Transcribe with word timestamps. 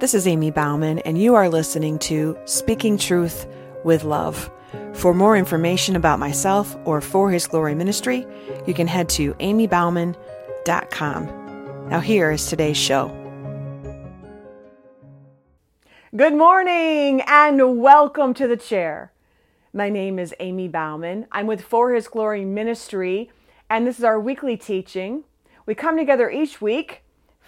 This 0.00 0.12
is 0.12 0.26
Ammie 0.26 0.50
Bouwman, 0.52 1.00
and 1.04 1.16
you 1.16 1.36
are 1.36 1.48
listening 1.48 2.00
to 2.00 2.36
Speaking 2.46 2.98
Truth 2.98 3.46
with 3.84 4.02
Love. 4.02 4.50
For 4.92 5.14
more 5.14 5.36
information 5.36 5.94
about 5.94 6.18
myself 6.18 6.76
or 6.84 7.00
For 7.00 7.30
His 7.30 7.46
Glory 7.46 7.76
Ministry, 7.76 8.26
you 8.66 8.74
can 8.74 8.88
head 8.88 9.08
to 9.10 9.34
ammiebouwman.com. 9.34 11.26
Now, 11.88 12.00
here 12.00 12.32
is 12.32 12.48
today's 12.48 12.76
show. 12.76 13.06
Good 16.16 16.34
morning 16.34 17.22
and 17.28 17.80
welcome 17.80 18.34
to 18.34 18.48
the 18.48 18.56
chair. 18.56 19.12
My 19.72 19.90
name 19.90 20.18
is 20.18 20.34
Ammie 20.40 20.72
Bouwman. 20.72 21.28
I'm 21.30 21.46
with 21.46 21.62
For 21.62 21.94
His 21.94 22.08
Glory 22.08 22.44
Ministry, 22.44 23.30
and 23.70 23.86
this 23.86 24.00
is 24.00 24.04
our 24.04 24.18
weekly 24.18 24.56
teaching. 24.56 25.22
We 25.66 25.76
come 25.76 25.96
together 25.96 26.28
each 26.28 26.60
week, 26.60 27.03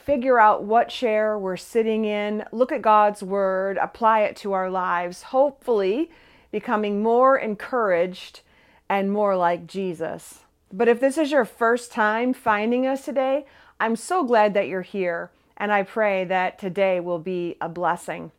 figure 0.07 0.39
out 0.39 0.63
what 0.63 0.89
chair 0.89 1.37
we're 1.37 1.57
sitting 1.57 2.05
in, 2.05 2.45
look 2.53 2.71
at 2.71 2.81
God's 2.81 3.25
Word, 3.25 3.77
apply 3.77 4.21
it 4.21 4.37
to 4.37 4.53
our 4.53 4.71
lives, 4.71 5.25
hopefully 5.25 6.13
becoming 6.53 7.03
more 7.03 7.37
encouraged 7.37 8.41
and 8.89 9.11
more 9.11 9.37
like 9.37 9.67
Jesus. 9.67 10.45
But 10.73 10.87
if 10.87 11.01
this 11.01 11.19
is 11.19 11.33
your 11.33 11.45
first 11.45 11.91
time 11.91 12.33
finding 12.33 12.87
us 12.87 13.05
today, 13.05 13.47
I'm 13.81 13.97
so 13.97 14.23
glad 14.23 14.55
that 14.55 14.69
you're 14.69 14.83
here, 14.83 15.33
and 15.57 15.73
I 15.73 15.83
pray 15.83 16.25
that 16.25 16.61
today 16.61 17.01
will 17.01 17.19
be 17.19 17.57
a 17.61 17.69
blessing. 17.69 18.31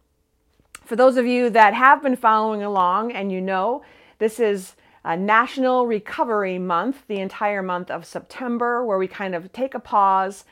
For 0.85 0.95
those 0.95 1.17
of 1.17 1.25
you 1.25 1.49
that 1.49 1.73
have 1.73 2.01
been 2.01 2.15
following 2.15 2.63
along 2.63 3.11
and 3.11 3.29
you 3.29 3.41
know, 3.41 3.83
this 4.19 4.39
is 4.39 4.75
National 5.05 5.85
Recovery 5.85 6.59
Month, 6.59 7.03
the 7.07 7.19
entire 7.19 7.61
month 7.61 7.91
of 7.91 8.05
September, 8.05 8.85
where 8.85 8.97
we 8.97 9.07
kind 9.07 9.35
of 9.35 9.51
take 9.51 9.73
a 9.73 9.79
pause, 9.79 10.45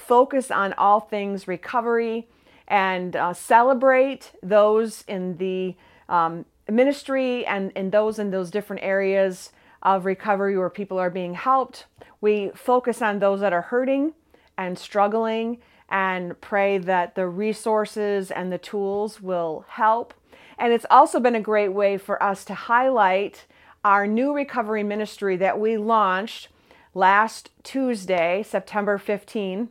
focus 0.00 0.50
on 0.50 0.72
all 0.74 1.00
things 1.00 1.46
recovery, 1.46 2.28
and 2.66 3.16
uh, 3.16 3.32
celebrate 3.32 4.32
those 4.42 5.04
in 5.08 5.36
the 5.38 5.76
um, 6.08 6.44
ministry 6.68 7.44
and, 7.46 7.72
and 7.74 7.92
those 7.92 8.18
in 8.18 8.30
those 8.30 8.50
different 8.50 8.82
areas 8.82 9.52
of 9.82 10.04
recovery 10.04 10.56
where 10.56 10.70
people 10.70 10.98
are 10.98 11.10
being 11.10 11.34
helped. 11.34 11.86
We 12.20 12.50
focus 12.54 13.02
on 13.02 13.18
those 13.18 13.40
that 13.40 13.52
are 13.52 13.62
hurting 13.62 14.12
and 14.56 14.78
struggling 14.78 15.58
and 15.88 16.40
pray 16.40 16.78
that 16.78 17.14
the 17.14 17.26
resources 17.26 18.30
and 18.30 18.52
the 18.52 18.58
tools 18.58 19.20
will 19.20 19.64
help. 19.68 20.14
And 20.58 20.72
it's 20.72 20.86
also 20.90 21.18
been 21.18 21.34
a 21.34 21.40
great 21.40 21.72
way 21.72 21.96
for 21.96 22.22
us 22.22 22.44
to 22.44 22.54
highlight 22.54 23.46
our 23.84 24.06
new 24.06 24.34
recovery 24.34 24.82
ministry 24.82 25.36
that 25.38 25.58
we 25.58 25.76
launched 25.76 26.48
last 26.94 27.50
Tuesday, 27.62 28.44
September 28.46 28.98
15. 28.98 29.70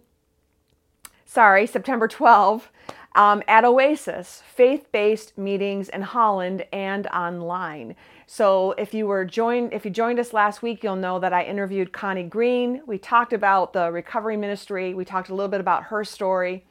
Sorry, 1.32 1.68
September 1.68 2.08
12, 2.08 2.72
um, 3.14 3.44
at 3.48 3.64
Oasis, 3.64 4.42
faith 4.52 4.92
based 4.92 5.38
meetings 5.38 5.88
in 5.88 6.02
Holland 6.02 6.66
and 6.74 7.06
online. 7.06 7.96
So 8.26 8.72
if 8.80 8.96
you 8.96 9.06
were 9.06 9.26
joined, 9.26 9.72
if 9.72 9.86
you 9.86 9.92
joined 9.92 10.18
us 10.18 10.34
last 10.34 10.64
week, 10.64 10.84
you'll 10.84 10.96
know 10.96 11.20
that 11.20 11.32
I 11.32 11.44
interviewed 11.44 11.94
Connie 11.94 12.24
Green. 12.24 12.82
We 12.88 12.98
talked 12.98 13.32
about 13.32 13.74
the 13.74 13.92
recovery 13.92 14.38
ministry. 14.38 14.96
We 14.96 15.06
talked 15.06 15.30
a 15.30 15.36
little 15.36 15.52
bit 15.52 15.60
about 15.62 15.84
her 15.84 16.04
story, 16.04 16.66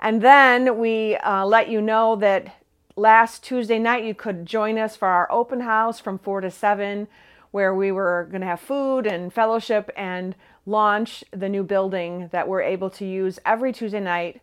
and 0.00 0.20
then 0.20 0.76
we 0.80 1.14
uh, 1.18 1.46
let 1.46 1.68
you 1.68 1.80
know 1.80 2.16
that 2.16 2.52
last 2.96 3.44
Tuesday 3.44 3.78
night 3.78 4.02
you 4.02 4.16
could 4.16 4.44
join 4.44 4.76
us 4.76 4.96
for 4.96 5.06
our 5.06 5.30
open 5.30 5.60
house 5.60 6.00
from 6.00 6.18
four 6.18 6.40
to 6.40 6.50
seven, 6.50 7.06
where 7.52 7.72
we 7.72 7.92
were 7.92 8.26
going 8.28 8.40
to 8.40 8.48
have 8.48 8.60
food 8.60 9.06
and 9.06 9.32
fellowship 9.32 9.88
and 9.96 10.34
launch 10.66 11.24
the 11.30 11.48
new 11.48 11.62
building 11.62 12.28
that 12.32 12.48
we're 12.48 12.62
able 12.62 12.90
to 12.90 13.04
use 13.04 13.38
every 13.44 13.72
Tuesday 13.72 14.00
night 14.00 14.40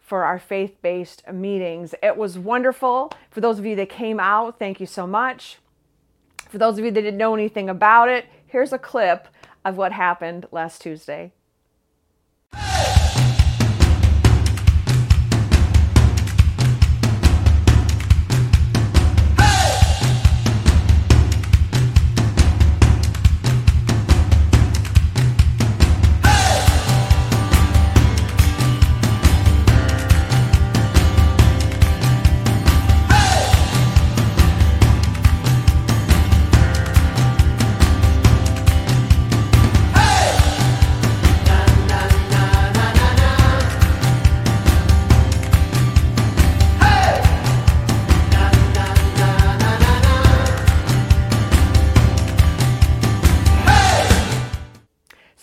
for 0.00 0.24
our 0.24 0.38
faith 0.38 0.80
based 0.80 1.22
meetings. 1.30 1.94
It 2.02 2.16
was 2.16 2.38
wonderful. 2.38 3.12
For 3.30 3.40
those 3.40 3.58
of 3.58 3.66
you 3.66 3.76
that 3.76 3.90
came 3.90 4.18
out, 4.18 4.58
thank 4.58 4.80
you 4.80 4.86
so 4.86 5.06
much. 5.06 5.58
For 6.48 6.58
those 6.58 6.78
of 6.78 6.84
you 6.84 6.90
that 6.90 7.00
didn't 7.00 7.18
know 7.18 7.34
anything 7.34 7.68
about 7.68 8.08
it, 8.08 8.26
here's 8.46 8.72
a 8.72 8.78
clip 8.78 9.28
of 9.64 9.76
what 9.76 9.92
happened 9.92 10.46
last 10.50 10.80
Tuesday. 10.80 11.32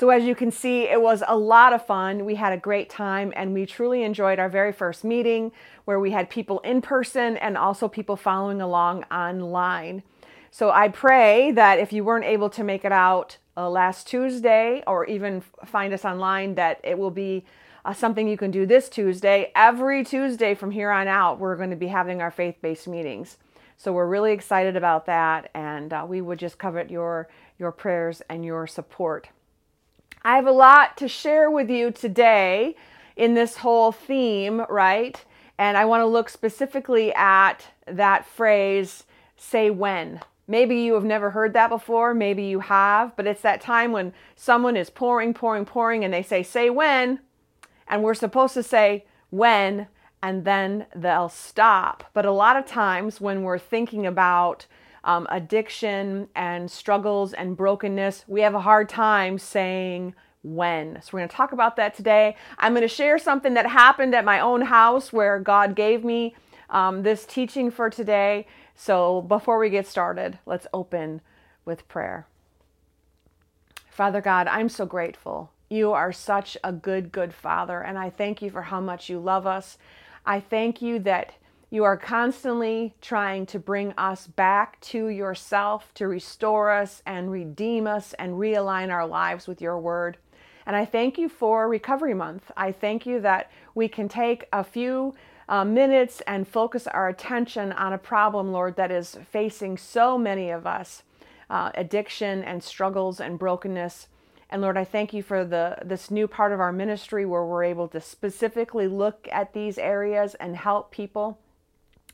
So, 0.06 0.12
as 0.12 0.24
you 0.24 0.36
can 0.36 0.52
see, 0.52 0.84
it 0.84 1.02
was 1.02 1.24
a 1.28 1.36
lot 1.36 1.74
of 1.74 1.84
fun. 1.84 2.26
We 2.26 2.36
had 2.36 2.54
a 2.54 2.58
great 2.58 2.92
time 2.92 3.34
and 3.36 3.56
we 3.56 3.66
truly 3.66 4.04
enjoyed 4.04 4.38
our 4.38 4.50
very 4.50 4.72
first 4.72 5.04
meeting 5.04 5.52
where 5.86 6.00
we 6.00 6.12
had 6.12 6.30
people 6.30 6.60
in 6.60 6.84
person 6.84 7.38
and 7.38 7.58
also 7.58 7.88
people 7.88 8.16
following 8.16 8.62
along 8.62 9.06
online. 9.06 10.04
So, 10.52 10.70
I 10.70 10.90
pray 10.90 11.50
that 11.54 11.80
if 11.80 11.92
you 11.92 12.04
weren't 12.04 12.26
able 12.26 12.52
to 12.52 12.64
make 12.64 12.86
it 12.86 12.92
out 12.92 13.40
uh, 13.58 13.68
last 13.68 14.08
Tuesday 14.08 14.84
or 14.86 15.06
even 15.06 15.42
find 15.66 15.92
us 15.92 16.06
online, 16.06 16.54
that 16.54 16.80
it 16.84 17.00
will 17.00 17.10
be 17.10 17.44
uh, 17.84 17.92
something 17.92 18.28
you 18.28 18.38
can 18.38 18.52
do 18.52 18.68
this 18.68 18.90
Tuesday. 18.90 19.52
Every 19.56 20.04
Tuesday 20.04 20.54
from 20.54 20.70
here 20.70 20.92
on 20.92 21.08
out, 21.08 21.40
we're 21.40 21.56
going 21.56 21.72
to 21.72 21.76
be 21.76 21.88
having 21.88 22.22
our 22.22 22.30
faith 22.30 22.58
based 22.62 22.88
meetings. 22.88 23.40
So, 23.76 23.92
we're 23.92 24.06
really 24.06 24.34
excited 24.34 24.76
about 24.76 25.08
that 25.08 25.50
and 25.56 25.92
uh, 25.92 26.06
we 26.08 26.22
would 26.22 26.38
just 26.38 26.60
covet 26.60 26.92
your, 26.92 27.28
your 27.58 27.72
prayers 27.72 28.22
and 28.30 28.46
your 28.46 28.68
support. 28.68 29.30
I 30.25 30.38
have 30.38 30.47
a 30.47 30.52
lot 30.52 30.97
to 30.97 31.08
share 31.08 31.52
with 31.52 31.69
you 31.69 31.91
today 31.91 32.75
in 33.16 33.36
this 33.36 33.58
whole 33.58 33.91
theme, 33.91 34.66
right? 34.72 35.24
And 35.59 35.78
I 35.78 35.86
want 35.86 36.02
to 36.02 36.08
look 36.08 36.30
specifically 36.30 37.13
at 37.13 37.68
that 37.86 38.25
phrase, 38.25 39.03
say 39.38 39.69
when. 39.69 40.22
Maybe 40.47 40.78
you 40.78 40.96
have 40.96 41.03
never 41.03 41.30
heard 41.30 41.53
that 41.53 41.69
before, 41.69 42.16
maybe 42.16 42.41
you 42.41 42.62
have, 42.62 43.16
but 43.16 43.28
it's 43.28 43.44
that 43.44 43.62
time 43.62 43.91
when 43.91 44.13
someone 44.36 44.75
is 44.75 44.90
pouring, 44.90 45.36
pouring, 45.36 45.63
pouring, 45.63 46.03
and 46.03 46.12
they 46.12 46.24
say, 46.24 46.42
say 46.42 46.72
when, 46.72 47.19
and 47.88 48.02
we're 48.02 48.16
supposed 48.16 48.56
to 48.56 48.63
say 48.63 49.06
when, 49.30 49.86
and 50.24 50.44
then 50.44 50.88
they'll 50.96 51.30
stop. 51.30 52.03
But 52.16 52.25
a 52.25 52.31
lot 52.31 52.57
of 52.57 52.66
times 52.66 53.22
when 53.22 53.44
we're 53.44 53.59
thinking 53.59 54.07
about 54.07 54.66
um, 55.06 55.28
addiction 55.30 56.28
and 56.36 56.70
struggles 56.70 57.32
and 57.32 57.56
brokenness, 57.56 58.26
we 58.28 58.42
have 58.42 58.56
a 58.56 58.62
hard 58.62 58.90
time 58.90 59.38
saying 59.38 60.16
when. 60.44 61.00
So, 61.02 61.12
we're 61.14 61.20
going 61.20 61.30
to 61.30 61.36
talk 61.36 61.54
about 61.54 61.76
that 61.78 61.96
today. 61.96 62.36
I'm 62.58 62.74
going 62.74 62.82
to 62.82 62.88
share 62.88 63.18
something 63.18 63.54
that 63.54 63.68
happened 63.68 64.14
at 64.14 64.26
my 64.26 64.40
own 64.40 64.64
house 64.64 65.14
where 65.14 65.40
God 65.40 65.76
gave 65.76 66.04
me 66.04 66.36
um, 66.70 67.04
this 67.04 67.26
teaching 67.26 67.72
for 67.72 67.90
today. 67.90 68.48
So, 68.76 69.22
before 69.22 69.60
we 69.60 69.70
get 69.70 69.88
started, 69.88 70.40
let's 70.46 70.68
open 70.74 71.22
with 71.64 71.88
prayer. 71.88 72.28
Father 73.90 74.22
God, 74.22 74.48
I'm 74.48 74.70
so 74.70 74.86
grateful. 74.86 75.52
You 75.70 75.94
are 75.94 76.12
such 76.12 76.58
a 76.64 76.74
good, 76.74 77.12
good 77.12 77.34
Father, 77.34 77.80
and 77.80 77.98
I 77.98 78.10
thank 78.10 78.42
you 78.42 78.50
for 78.50 78.64
how 78.64 78.82
much 78.82 79.10
you 79.10 79.20
love 79.20 79.48
us. 79.48 79.78
I 80.25 80.40
thank 80.40 80.81
you 80.81 81.00
that 81.00 81.34
you 81.69 81.83
are 81.83 81.97
constantly 81.97 82.94
trying 83.01 83.45
to 83.47 83.59
bring 83.59 83.91
us 83.94 84.27
back 84.27 84.79
to 84.81 85.07
yourself, 85.07 85.94
to 85.95 86.07
restore 86.07 86.71
us 86.71 87.01
and 87.06 87.31
redeem 87.31 87.88
us 87.88 88.13
and 88.13 88.33
realign 88.33 88.91
our 88.91 89.06
lives 89.06 89.47
with 89.47 89.62
your 89.62 89.79
word. 89.79 90.17
And 90.65 90.75
I 90.75 90.85
thank 90.85 91.17
you 91.17 91.29
for 91.29 91.67
Recovery 91.67 92.13
Month. 92.13 92.51
I 92.57 92.71
thank 92.71 93.06
you 93.06 93.19
that 93.21 93.51
we 93.73 93.88
can 93.88 94.07
take 94.07 94.47
a 94.51 94.63
few 94.63 95.15
uh, 95.47 95.63
minutes 95.63 96.21
and 96.25 96.47
focus 96.47 96.88
our 96.88 97.07
attention 97.07 97.71
on 97.73 97.94
a 97.94 97.97
problem, 97.97 98.51
Lord, 98.51 98.75
that 98.77 98.91
is 98.91 99.17
facing 99.31 99.77
so 99.77 100.17
many 100.17 100.50
of 100.50 100.65
us 100.65 101.03
uh, 101.50 101.71
addiction 101.75 102.44
and 102.44 102.63
struggles 102.63 103.19
and 103.19 103.38
brokenness. 103.38 104.07
And 104.50 104.62
Lord, 104.62 104.77
I 104.77 104.83
thank 104.83 105.13
you 105.13 105.21
for 105.21 105.44
the 105.44 105.77
this 105.83 106.09
new 106.09 106.27
part 106.27 106.51
of 106.51 106.59
our 106.59 106.71
ministry 106.71 107.25
where 107.25 107.45
we're 107.45 107.63
able 107.63 107.88
to 107.89 108.01
specifically 108.01 108.88
look 108.88 109.27
at 109.31 109.53
these 109.53 109.77
areas 109.77 110.35
and 110.35 110.56
help 110.56 110.91
people. 110.91 111.39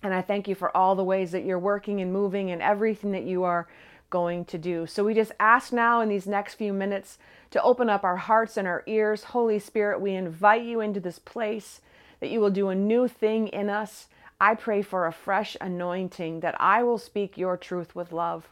And 0.03 0.13
I 0.13 0.21
thank 0.21 0.48
you 0.48 0.56
for 0.56 0.75
all 0.75 0.95
the 0.95 1.03
ways 1.03 1.31
that 1.31 1.45
you're 1.45 1.59
working 1.59 2.01
and 2.01 2.12
moving 2.12 2.50
and 2.50 2.62
everything 2.62 3.12
that 3.12 3.24
you 3.24 3.44
are 3.44 3.68
going 4.09 4.45
to 4.45 4.57
do. 4.57 4.86
So 4.86 5.03
we 5.03 5.13
just 5.13 5.31
ask 5.39 5.71
now 5.71 6.01
in 6.01 6.09
these 6.09 6.27
next 6.27 6.56
few 6.56 6.74
minutes 6.74 7.18
to 7.51 7.62
open 7.62 7.89
up 7.89 8.03
our 8.03 8.18
hearts 8.18 8.57
and 8.57 8.68
our 8.68 8.83
ears. 8.88 9.25
Holy 9.25 9.59
Spirit, 9.59 10.01
we 10.01 10.13
invite 10.13 10.63
you 10.63 10.81
into 10.81 11.00
this 11.00 11.19
place 11.19 11.81
that 12.19 12.30
you 12.30 12.39
will 12.39 12.50
do 12.51 12.69
a 12.69 12.75
new 12.75 13.07
thing 13.07 13.48
in 13.48 13.69
us. 13.69 14.07
I 14.39 14.56
pray 14.56 14.81
for 14.81 15.06
a 15.06 15.13
fresh 15.13 15.56
anointing 15.62 16.39
that 16.42 16.59
I 16.59 16.83
will 16.83 16.98
speak 16.98 17.38
your 17.38 17.57
truth 17.57 17.95
with 17.95 18.12
love. 18.12 18.50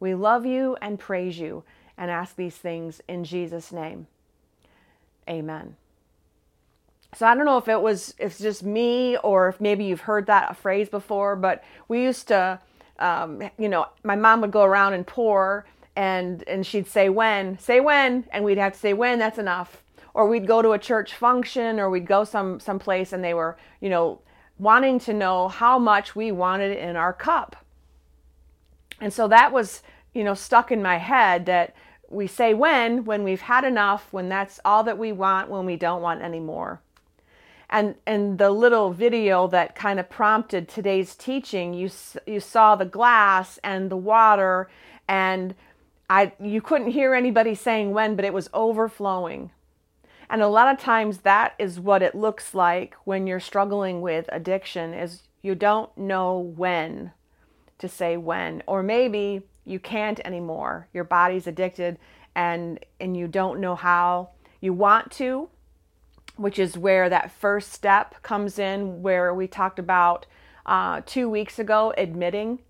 We 0.00 0.14
love 0.14 0.44
you 0.46 0.76
and 0.82 0.98
praise 0.98 1.38
you 1.38 1.62
and 1.96 2.10
ask 2.10 2.36
these 2.36 2.56
things 2.56 3.00
in 3.08 3.24
Jesus' 3.24 3.72
name. 3.72 4.06
Amen. 5.28 5.76
So 7.14 7.26
I 7.26 7.34
don't 7.34 7.44
know 7.44 7.58
if 7.58 7.68
it 7.68 7.80
was 7.80 8.14
if 8.18 8.32
it's 8.32 8.40
just 8.40 8.62
me 8.62 9.16
or 9.18 9.48
if 9.48 9.60
maybe 9.60 9.84
you've 9.84 10.02
heard 10.02 10.26
that 10.26 10.56
phrase 10.56 10.88
before, 10.88 11.34
but 11.36 11.64
we 11.88 12.02
used 12.02 12.28
to, 12.28 12.60
um, 12.98 13.42
you 13.58 13.68
know, 13.68 13.86
my 14.04 14.14
mom 14.14 14.40
would 14.42 14.52
go 14.52 14.62
around 14.62 14.92
and 14.94 15.06
pour, 15.06 15.66
and 15.96 16.44
and 16.46 16.64
she'd 16.64 16.86
say 16.86 17.08
when, 17.08 17.58
say 17.58 17.80
when, 17.80 18.24
and 18.30 18.44
we'd 18.44 18.58
have 18.58 18.74
to 18.74 18.78
say 18.78 18.92
when. 18.92 19.18
That's 19.18 19.38
enough. 19.38 19.82
Or 20.14 20.28
we'd 20.28 20.46
go 20.46 20.62
to 20.62 20.72
a 20.72 20.78
church 20.78 21.14
function, 21.14 21.80
or 21.80 21.90
we'd 21.90 22.06
go 22.06 22.24
some 22.24 22.58
place, 22.58 23.12
and 23.12 23.24
they 23.24 23.34
were, 23.34 23.56
you 23.80 23.88
know, 23.88 24.20
wanting 24.58 24.98
to 25.00 25.12
know 25.12 25.48
how 25.48 25.78
much 25.78 26.14
we 26.14 26.30
wanted 26.32 26.76
in 26.76 26.96
our 26.96 27.12
cup. 27.12 27.56
And 29.00 29.12
so 29.12 29.26
that 29.28 29.52
was, 29.52 29.82
you 30.14 30.22
know, 30.22 30.34
stuck 30.34 30.70
in 30.70 30.82
my 30.82 30.98
head 30.98 31.46
that 31.46 31.74
we 32.08 32.26
say 32.28 32.54
when 32.54 33.04
when 33.04 33.24
we've 33.24 33.40
had 33.40 33.64
enough, 33.64 34.12
when 34.12 34.28
that's 34.28 34.60
all 34.64 34.84
that 34.84 34.98
we 34.98 35.10
want, 35.10 35.48
when 35.50 35.66
we 35.66 35.76
don't 35.76 36.02
want 36.02 36.22
any 36.22 36.40
more 36.40 36.80
and 37.70 37.94
and 38.06 38.38
the 38.38 38.50
little 38.50 38.92
video 38.92 39.46
that 39.46 39.74
kind 39.74 39.98
of 40.00 40.10
prompted 40.10 40.68
today's 40.68 41.14
teaching 41.14 41.72
you 41.72 41.88
you 42.26 42.40
saw 42.40 42.74
the 42.76 42.84
glass 42.84 43.58
and 43.64 43.90
the 43.90 43.96
water 43.96 44.68
and 45.08 45.54
I 46.10 46.32
you 46.42 46.60
couldn't 46.60 46.90
hear 46.90 47.14
anybody 47.14 47.54
saying 47.54 47.92
when 47.92 48.16
but 48.16 48.24
it 48.24 48.34
was 48.34 48.50
overflowing. 48.52 49.52
And 50.28 50.42
a 50.42 50.48
lot 50.48 50.72
of 50.72 50.80
times 50.80 51.18
that 51.18 51.54
is 51.58 51.80
what 51.80 52.02
it 52.02 52.14
looks 52.14 52.54
like 52.54 52.94
when 53.04 53.26
you're 53.26 53.40
struggling 53.40 54.00
with 54.00 54.28
addiction 54.30 54.94
is 54.94 55.22
you 55.42 55.54
don't 55.54 55.96
know 55.96 56.38
when 56.38 57.12
to 57.78 57.88
say 57.88 58.16
when 58.16 58.62
or 58.66 58.82
maybe 58.82 59.42
you 59.64 59.78
can't 59.78 60.20
anymore. 60.24 60.88
Your 60.92 61.04
body's 61.04 61.46
addicted 61.46 61.98
and 62.34 62.84
and 62.98 63.16
you 63.16 63.28
don't 63.28 63.60
know 63.60 63.76
how 63.76 64.30
you 64.60 64.72
want 64.72 65.12
to 65.12 65.48
which 66.40 66.58
is 66.58 66.78
where 66.78 67.10
that 67.10 67.30
first 67.30 67.70
step 67.70 68.14
comes 68.22 68.58
in, 68.58 69.02
where 69.02 69.34
we 69.34 69.46
talked 69.46 69.78
about 69.78 70.24
uh, 70.64 71.02
two 71.04 71.28
weeks 71.28 71.58
ago 71.58 71.92
admitting. 71.98 72.60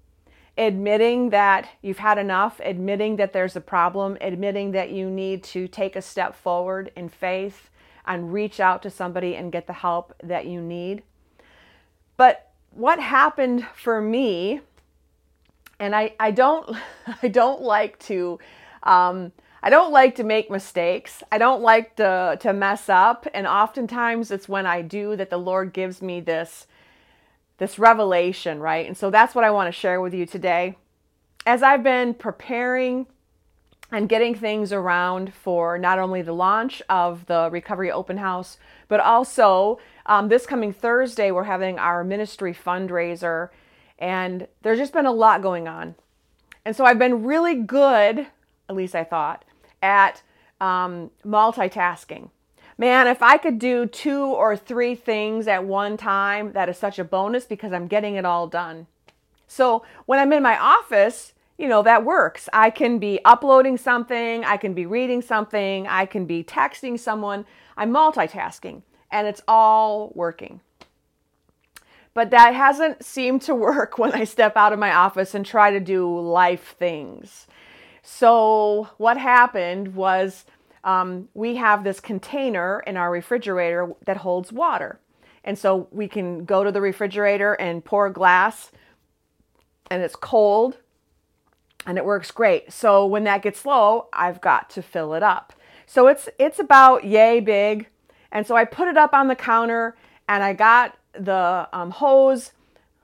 Admitting 0.58 1.30
that 1.30 1.68
you've 1.80 1.98
had 1.98 2.18
enough, 2.18 2.60
admitting 2.64 3.14
that 3.14 3.32
there's 3.32 3.54
a 3.54 3.60
problem, 3.60 4.18
admitting 4.20 4.72
that 4.72 4.90
you 4.90 5.08
need 5.08 5.44
to 5.44 5.68
take 5.68 5.94
a 5.94 6.02
step 6.02 6.34
forward 6.34 6.90
in 6.96 7.08
faith 7.08 7.70
and 8.04 8.32
reach 8.32 8.58
out 8.58 8.82
to 8.82 8.90
somebody 8.90 9.36
and 9.36 9.52
get 9.52 9.68
the 9.68 9.72
help 9.72 10.14
that 10.20 10.46
you 10.46 10.60
need. 10.60 11.04
But 12.16 12.50
what 12.72 12.98
happened 12.98 13.64
for 13.76 14.00
me, 14.00 14.62
and 15.78 15.94
I, 15.94 16.14
I 16.18 16.32
don't 16.32 16.76
I 17.22 17.28
don't 17.28 17.62
like 17.62 18.00
to 18.00 18.40
um, 18.82 19.30
I 19.62 19.70
don't 19.70 19.92
like 19.92 20.14
to 20.16 20.24
make 20.24 20.50
mistakes. 20.50 21.22
I 21.30 21.38
don't 21.38 21.62
like 21.62 21.96
to, 21.96 22.38
to 22.40 22.52
mess 22.52 22.88
up. 22.88 23.26
And 23.34 23.46
oftentimes 23.46 24.30
it's 24.30 24.48
when 24.48 24.66
I 24.66 24.82
do 24.82 25.16
that 25.16 25.30
the 25.30 25.38
Lord 25.38 25.72
gives 25.72 26.00
me 26.00 26.20
this, 26.20 26.66
this 27.58 27.78
revelation, 27.78 28.60
right? 28.60 28.86
And 28.86 28.96
so 28.96 29.10
that's 29.10 29.34
what 29.34 29.44
I 29.44 29.50
want 29.50 29.68
to 29.68 29.78
share 29.78 30.00
with 30.00 30.14
you 30.14 30.24
today. 30.24 30.76
As 31.44 31.62
I've 31.62 31.82
been 31.82 32.14
preparing 32.14 33.06
and 33.92 34.08
getting 34.08 34.34
things 34.34 34.72
around 34.72 35.34
for 35.34 35.76
not 35.76 35.98
only 35.98 36.22
the 36.22 36.32
launch 36.32 36.80
of 36.88 37.26
the 37.26 37.48
Recovery 37.50 37.90
Open 37.90 38.18
House, 38.18 38.56
but 38.88 39.00
also 39.00 39.78
um, 40.06 40.28
this 40.28 40.46
coming 40.46 40.72
Thursday, 40.72 41.30
we're 41.30 41.44
having 41.44 41.78
our 41.78 42.04
ministry 42.04 42.54
fundraiser. 42.54 43.50
And 43.98 44.46
there's 44.62 44.78
just 44.78 44.92
been 44.92 45.06
a 45.06 45.12
lot 45.12 45.42
going 45.42 45.68
on. 45.68 45.96
And 46.64 46.74
so 46.74 46.84
I've 46.84 46.98
been 46.98 47.24
really 47.24 47.56
good, 47.56 48.26
at 48.68 48.76
least 48.76 48.94
I 48.94 49.04
thought, 49.04 49.44
at 49.82 50.22
um, 50.60 51.10
multitasking. 51.24 52.30
Man, 52.78 53.06
if 53.06 53.22
I 53.22 53.36
could 53.36 53.58
do 53.58 53.86
two 53.86 54.24
or 54.24 54.56
three 54.56 54.94
things 54.94 55.46
at 55.46 55.64
one 55.64 55.96
time, 55.96 56.52
that 56.52 56.68
is 56.68 56.78
such 56.78 56.98
a 56.98 57.04
bonus 57.04 57.44
because 57.44 57.72
I'm 57.72 57.86
getting 57.86 58.14
it 58.14 58.24
all 58.24 58.46
done. 58.46 58.86
So 59.46 59.84
when 60.06 60.18
I'm 60.18 60.32
in 60.32 60.42
my 60.42 60.58
office, 60.58 61.34
you 61.58 61.68
know, 61.68 61.82
that 61.82 62.06
works. 62.06 62.48
I 62.54 62.70
can 62.70 62.98
be 62.98 63.20
uploading 63.24 63.76
something, 63.76 64.44
I 64.44 64.56
can 64.56 64.72
be 64.72 64.86
reading 64.86 65.20
something, 65.20 65.86
I 65.86 66.06
can 66.06 66.24
be 66.24 66.42
texting 66.42 66.98
someone. 66.98 67.44
I'm 67.76 67.92
multitasking 67.92 68.82
and 69.10 69.26
it's 69.26 69.42
all 69.46 70.12
working. 70.14 70.60
But 72.14 72.30
that 72.30 72.54
hasn't 72.54 73.04
seemed 73.04 73.42
to 73.42 73.54
work 73.70 73.98
when 73.98 74.12
I 74.12 74.24
step 74.24 74.56
out 74.56 74.72
of 74.72 74.78
my 74.78 74.94
office 74.94 75.34
and 75.34 75.44
try 75.44 75.70
to 75.70 75.80
do 75.80 76.18
life 76.18 76.76
things. 76.78 77.46
So, 78.02 78.88
what 78.96 79.18
happened 79.18 79.94
was 79.94 80.44
um, 80.84 81.28
we 81.34 81.56
have 81.56 81.84
this 81.84 82.00
container 82.00 82.82
in 82.86 82.96
our 82.96 83.10
refrigerator 83.10 83.92
that 84.06 84.18
holds 84.18 84.52
water. 84.52 84.98
And 85.44 85.58
so 85.58 85.88
we 85.90 86.08
can 86.08 86.44
go 86.44 86.64
to 86.64 86.72
the 86.72 86.80
refrigerator 86.80 87.54
and 87.54 87.84
pour 87.84 88.06
a 88.06 88.12
glass, 88.12 88.70
and 89.90 90.02
it's 90.02 90.16
cold 90.16 90.76
and 91.86 91.96
it 91.96 92.04
works 92.04 92.30
great. 92.30 92.72
So 92.72 93.06
when 93.06 93.24
that 93.24 93.42
gets 93.42 93.64
low, 93.64 94.08
I've 94.12 94.40
got 94.40 94.68
to 94.70 94.82
fill 94.82 95.14
it 95.14 95.22
up. 95.22 95.54
So 95.86 96.06
it's 96.06 96.28
it's 96.38 96.58
about 96.58 97.04
yay 97.04 97.40
big. 97.40 97.88
And 98.30 98.46
so 98.46 98.54
I 98.54 98.64
put 98.64 98.86
it 98.86 98.96
up 98.96 99.12
on 99.12 99.28
the 99.28 99.34
counter 99.34 99.96
and 100.28 100.44
I 100.44 100.52
got 100.52 100.96
the 101.14 101.68
um, 101.72 101.90
hose, 101.90 102.52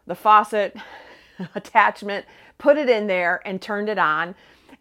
the 0.07 0.15
faucet 0.15 0.77
attachment, 1.55 2.27
put 2.59 2.77
it 2.77 2.89
in 2.89 3.07
there 3.07 3.41
and 3.45 3.61
turned 3.61 3.89
it 3.89 3.99
on 3.99 4.35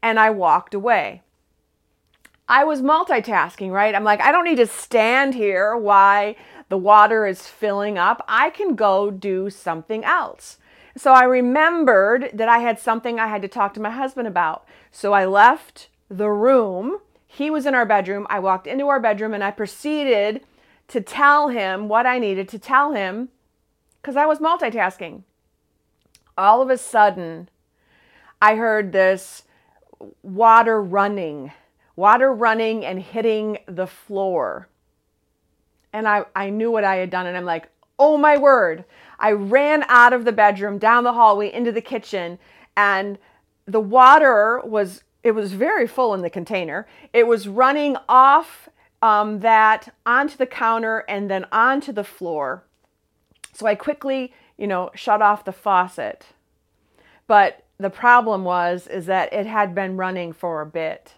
and 0.06 0.19
I 0.19 0.30
walked 0.30 0.75
away. 0.75 1.24
I 2.48 2.63
was 2.63 2.84
multitasking, 2.84 3.72
right? 3.72 3.96
I'm 3.96 4.04
like, 4.04 4.22
I 4.22 4.31
don't 4.31 4.46
need 4.46 4.57
to 4.57 4.68
stand 4.68 5.34
here 5.34 5.75
while 5.75 6.36
the 6.69 6.78
water 6.78 7.25
is 7.25 7.48
filling 7.48 7.98
up. 7.98 8.24
I 8.28 8.52
can 8.52 8.75
go 8.75 9.10
do 9.10 9.50
something 9.50 10.06
else. 10.06 10.60
So 10.96 11.12
I 11.12 11.24
remembered 11.24 12.30
that 12.36 12.48
I 12.48 12.60
had 12.60 12.80
something 12.80 13.19
I 13.19 13.25
had 13.25 13.42
to 13.42 13.48
talk 13.48 13.74
to 13.74 13.80
my 13.80 13.90
husband 13.90 14.28
about. 14.28 14.68
So 14.92 15.13
I 15.13 15.25
left 15.25 15.90
the 16.07 16.30
room. 16.30 17.00
He 17.25 17.50
was 17.50 17.66
in 17.66 17.74
our 17.74 17.86
bedroom. 17.88 18.28
I 18.30 18.38
walked 18.38 18.68
into 18.68 18.88
our 18.88 19.00
bedroom 19.00 19.34
and 19.34 19.44
I 19.44 19.50
proceeded 19.50 20.42
to 20.90 21.02
tell 21.02 21.50
him 21.50 21.90
what 21.90 22.06
I 22.06 22.19
needed 22.19 22.48
to 22.50 22.60
tell 22.60 22.94
him 22.94 23.30
because 24.04 24.16
I 24.16 24.28
was 24.28 24.38
multitasking. 24.38 25.24
All 26.38 26.62
of 26.62 26.69
a 26.69 26.78
sudden, 26.78 27.50
I 28.40 28.54
heard 28.54 28.92
this 28.92 29.45
water 30.23 30.81
running, 30.81 31.52
water 31.95 32.33
running 32.33 32.85
and 32.85 33.02
hitting 33.02 33.59
the 33.68 33.87
floor. 33.87 34.68
And 35.94 36.07
I, 36.07 36.25
I 36.35 36.49
knew 36.49 36.71
what 36.71 36.83
I 36.83 36.97
had 36.97 37.09
done, 37.09 37.25
and 37.25 37.37
I'm 37.37 37.45
like, 37.45 37.69
oh 37.97 38.18
my 38.18 38.37
word. 38.37 38.85
I 39.19 39.31
ran 39.31 39.85
out 39.87 40.14
of 40.14 40.25
the 40.25 40.31
bedroom, 40.31 40.78
down 40.78 41.04
the 41.04 41.14
hallway, 41.14 41.52
into 41.52 41.71
the 41.71 41.81
kitchen, 41.81 42.37
and 42.75 43.18
the 43.66 43.80
water 43.80 44.61
was, 44.64 45.04
it 45.23 45.31
was 45.31 45.54
very 45.54 45.87
full 45.87 46.14
in 46.14 46.21
the 46.21 46.30
container. 46.30 46.87
It 47.14 47.28
was 47.28 47.47
running 47.47 47.97
off 48.09 48.69
um, 49.02 49.40
that 49.40 49.94
onto 50.06 50.37
the 50.37 50.45
counter 50.45 51.06
and 51.07 51.30
then 51.30 51.45
onto 51.52 51.92
the 51.92 52.04
floor. 52.04 52.64
So 53.54 53.66
I 53.66 53.75
quickly, 53.75 54.33
you 54.57 54.68
know, 54.68 54.92
shut 54.95 55.21
off 55.21 55.45
the 55.45 55.52
faucet. 55.54 56.28
But 57.28 57.65
the 57.77 57.89
problem 57.89 58.44
was 58.44 58.87
is 58.87 59.05
that 59.05 59.33
it 59.33 59.45
had 59.45 59.75
been 59.75 59.97
running 59.97 60.33
for 60.33 60.61
a 60.61 60.65
bit. 60.65 61.15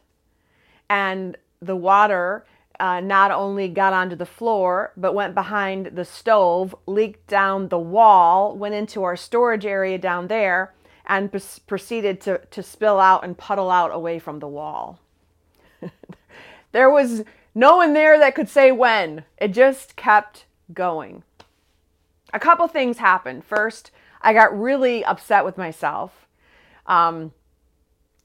And 0.89 1.37
the 1.61 1.75
water 1.75 2.45
uh, 2.79 2.99
not 2.99 3.31
only 3.31 3.67
got 3.67 3.93
onto 3.93 4.15
the 4.15 4.25
floor 4.25 4.91
but 4.95 5.13
went 5.13 5.33
behind 5.33 5.87
the 5.95 6.05
stove 6.05 6.75
leaked 6.85 7.25
down 7.27 7.69
the 7.69 7.79
wall 7.79 8.55
went 8.55 8.75
into 8.75 9.03
our 9.03 9.15
storage 9.15 9.65
area 9.65 9.97
down 9.97 10.27
there 10.27 10.75
and 11.07 11.31
proceeded 11.65 12.21
to, 12.21 12.39
to 12.51 12.61
spill 12.61 12.99
out 12.99 13.23
and 13.23 13.37
puddle 13.37 13.71
out 13.71 13.91
away 13.93 14.19
from 14.19 14.39
the 14.39 14.47
wall. 14.47 14.99
There 16.71 16.89
was 16.89 17.23
no 17.55 17.77
one 17.77 17.93
there 17.93 18.19
that 18.19 18.35
could 18.35 18.49
say 18.49 18.71
when. 18.71 19.23
It 19.37 19.47
just 19.47 19.95
kept 19.95 20.45
going. 20.73 21.23
A 22.33 22.39
couple 22.39 22.67
things 22.67 22.97
happened. 22.97 23.45
First 23.45 23.91
i 24.19 24.33
got 24.33 24.59
really 24.59 25.05
upset 25.05 25.45
with 25.45 25.57
myself 25.57 26.26
um, 26.87 27.31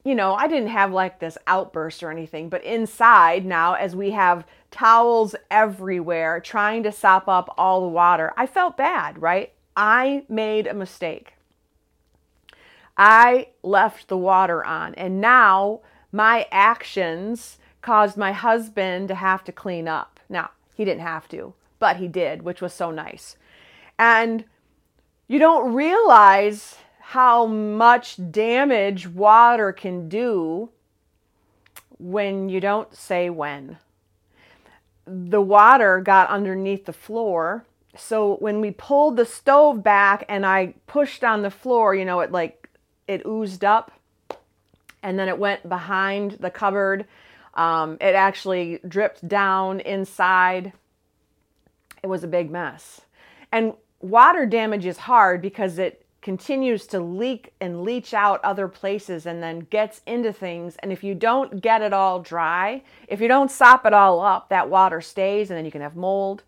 you 0.05 0.15
know, 0.15 0.35
I 0.35 0.49
didn't 0.49 0.69
have 0.69 0.93
like 0.93 1.21
this 1.21 1.39
outburst 1.47 2.03
or 2.03 2.11
anything, 2.11 2.49
but 2.49 2.65
inside 2.65 3.45
now, 3.45 3.75
as 3.75 3.95
we 3.95 4.11
have 4.11 4.45
towels 4.71 5.37
everywhere 5.51 6.41
trying 6.41 6.83
to 6.83 6.93
sop 6.93 7.29
up 7.29 7.55
all 7.57 7.83
the 7.83 7.89
water, 7.89 8.33
I 8.37 8.47
felt 8.47 8.77
bad, 8.77 9.21
right? 9.21 9.53
I 9.77 10.25
made 10.29 10.67
a 10.67 10.75
mistake. 10.75 11.35
I 12.97 13.49
left 13.63 14.09
the 14.09 14.17
water 14.17 14.65
on, 14.65 14.95
and 14.97 15.21
now 15.21 15.81
my 16.11 16.47
actions 16.51 17.59
caused 17.81 18.17
my 18.17 18.33
husband 18.33 19.09
to 19.09 19.15
have 19.15 19.45
to 19.45 19.53
clean 19.53 19.89
up. 19.89 20.21
Now, 20.29 20.51
he 20.75 20.85
didn't 20.85 21.03
have 21.03 21.29
to, 21.29 21.55
but 21.79 21.97
he 21.97 22.09
did, 22.09 22.43
which 22.43 22.61
was 22.61 22.73
so 22.73 22.91
nice. 22.91 23.37
And 23.99 24.45
you 25.27 25.39
don't 25.39 25.73
realize 25.73 26.77
how 27.13 27.45
much 27.45 28.17
damage 28.31 29.07
water 29.07 29.71
can 29.71 30.09
do 30.09 30.71
when 31.99 32.49
you 32.49 32.59
don't 32.59 32.97
say 32.97 33.29
when. 33.29 33.77
The 35.07 35.43
water 35.43 36.01
got 36.01 36.31
underneath 36.31 36.87
the 36.87 36.93
floor. 36.95 37.67
So 37.95 38.37
when 38.37 38.63
we 38.63 38.71
pulled 38.71 39.19
the 39.19 39.27
stove 39.27 39.83
back 39.83 40.25
and 40.27 40.47
I 40.47 40.73
pushed 40.87 41.23
on 41.23 41.43
the 41.43 41.51
floor, 41.51 41.95
you 41.95 42.07
know, 42.07 42.21
it 42.21 42.33
like 42.33 42.71
it 43.07 43.27
oozed 43.27 43.63
up 43.63 43.93
and 45.03 45.19
then 45.19 45.29
it 45.29 45.37
went 45.37 45.69
behind 45.69 46.39
the 46.41 46.51
cupboard. 46.51 47.05
Um, 47.53 47.99
it 48.01 48.15
actually 48.15 48.81
dripped 48.89 49.29
down 49.29 49.81
inside. 49.81 50.73
It 52.03 52.07
was 52.07 52.25
a 52.25 52.29
big 52.29 52.51
mess. 52.51 53.03
And 53.53 53.75
water 54.01 54.47
damage 54.47 54.87
is 54.87 54.97
hard 54.97 55.43
because 55.43 55.79
it 55.79 56.02
continues 56.23 56.87
to 56.87 57.01
leak 57.01 57.53
and 57.61 57.83
leach 57.83 58.15
out 58.15 58.43
other 58.45 58.69
places 58.69 59.27
and 59.27 59.43
then 59.43 59.67
gets 59.71 60.01
into 60.07 60.33
things. 60.33 60.77
And 60.79 60.93
if 60.93 61.03
you 61.03 61.15
don't 61.15 61.61
get 61.61 61.83
it 61.83 61.93
all 61.93 62.21
dry, 62.21 62.83
if 63.09 63.21
you 63.21 63.29
don't 63.29 63.51
sop 63.51 63.85
it 63.85 63.93
all 63.93 64.21
up, 64.21 64.49
that 64.49 64.71
water 64.71 65.01
stays 65.01 65.51
and 65.51 65.59
then 65.59 65.65
you 65.65 65.73
can 65.73 65.83
have 65.83 65.97
mold. 65.97 66.45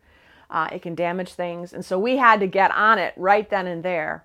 Uh, 0.49 0.69
it 0.71 0.81
can 0.81 0.95
damage 0.95 1.33
things. 1.33 1.73
And 1.73 1.85
so 1.85 1.99
we 1.99 2.16
had 2.16 2.38
to 2.40 2.47
get 2.47 2.71
on 2.71 2.99
it 2.99 3.14
right 3.16 3.50
then 3.50 3.66
and 3.66 3.83
there 3.83 4.25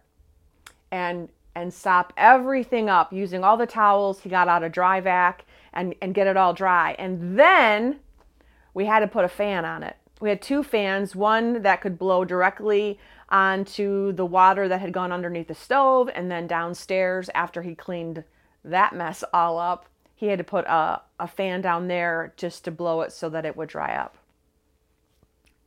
and 0.91 1.29
and 1.55 1.73
sop 1.73 2.13
everything 2.15 2.89
up 2.89 3.11
using 3.11 3.43
all 3.43 3.57
the 3.57 3.65
towels 3.65 4.21
he 4.21 4.29
got 4.29 4.47
out 4.47 4.63
of 4.63 4.71
dry 4.71 5.01
vac 5.01 5.45
and, 5.73 5.95
and 6.01 6.13
get 6.13 6.27
it 6.27 6.37
all 6.37 6.53
dry. 6.53 6.95
And 6.97 7.37
then 7.37 7.99
we 8.73 8.85
had 8.85 8.99
to 8.99 9.07
put 9.07 9.25
a 9.25 9.29
fan 9.29 9.65
on 9.65 9.83
it. 9.83 9.97
We 10.21 10.29
had 10.29 10.41
two 10.41 10.63
fans, 10.63 11.15
one 11.15 11.61
that 11.63 11.81
could 11.81 11.97
blow 11.97 12.23
directly 12.23 12.99
onto 13.29 14.11
the 14.13 14.25
water 14.25 14.67
that 14.67 14.81
had 14.81 14.91
gone 14.91 15.11
underneath 15.11 15.47
the 15.47 15.55
stove, 15.55 16.09
and 16.13 16.29
then 16.31 16.47
downstairs 16.47 17.29
after 17.33 17.61
he 17.61 17.75
cleaned 17.75 18.23
that 18.63 18.93
mess 18.93 19.23
all 19.33 19.57
up, 19.57 19.85
he 20.15 20.27
had 20.27 20.37
to 20.39 20.43
put 20.43 20.65
a, 20.65 21.01
a 21.19 21.27
fan 21.27 21.61
down 21.61 21.87
there 21.87 22.33
just 22.35 22.65
to 22.65 22.71
blow 22.71 23.01
it 23.01 23.11
so 23.11 23.29
that 23.29 23.45
it 23.45 23.55
would 23.55 23.69
dry 23.69 23.95
up. 23.95 24.17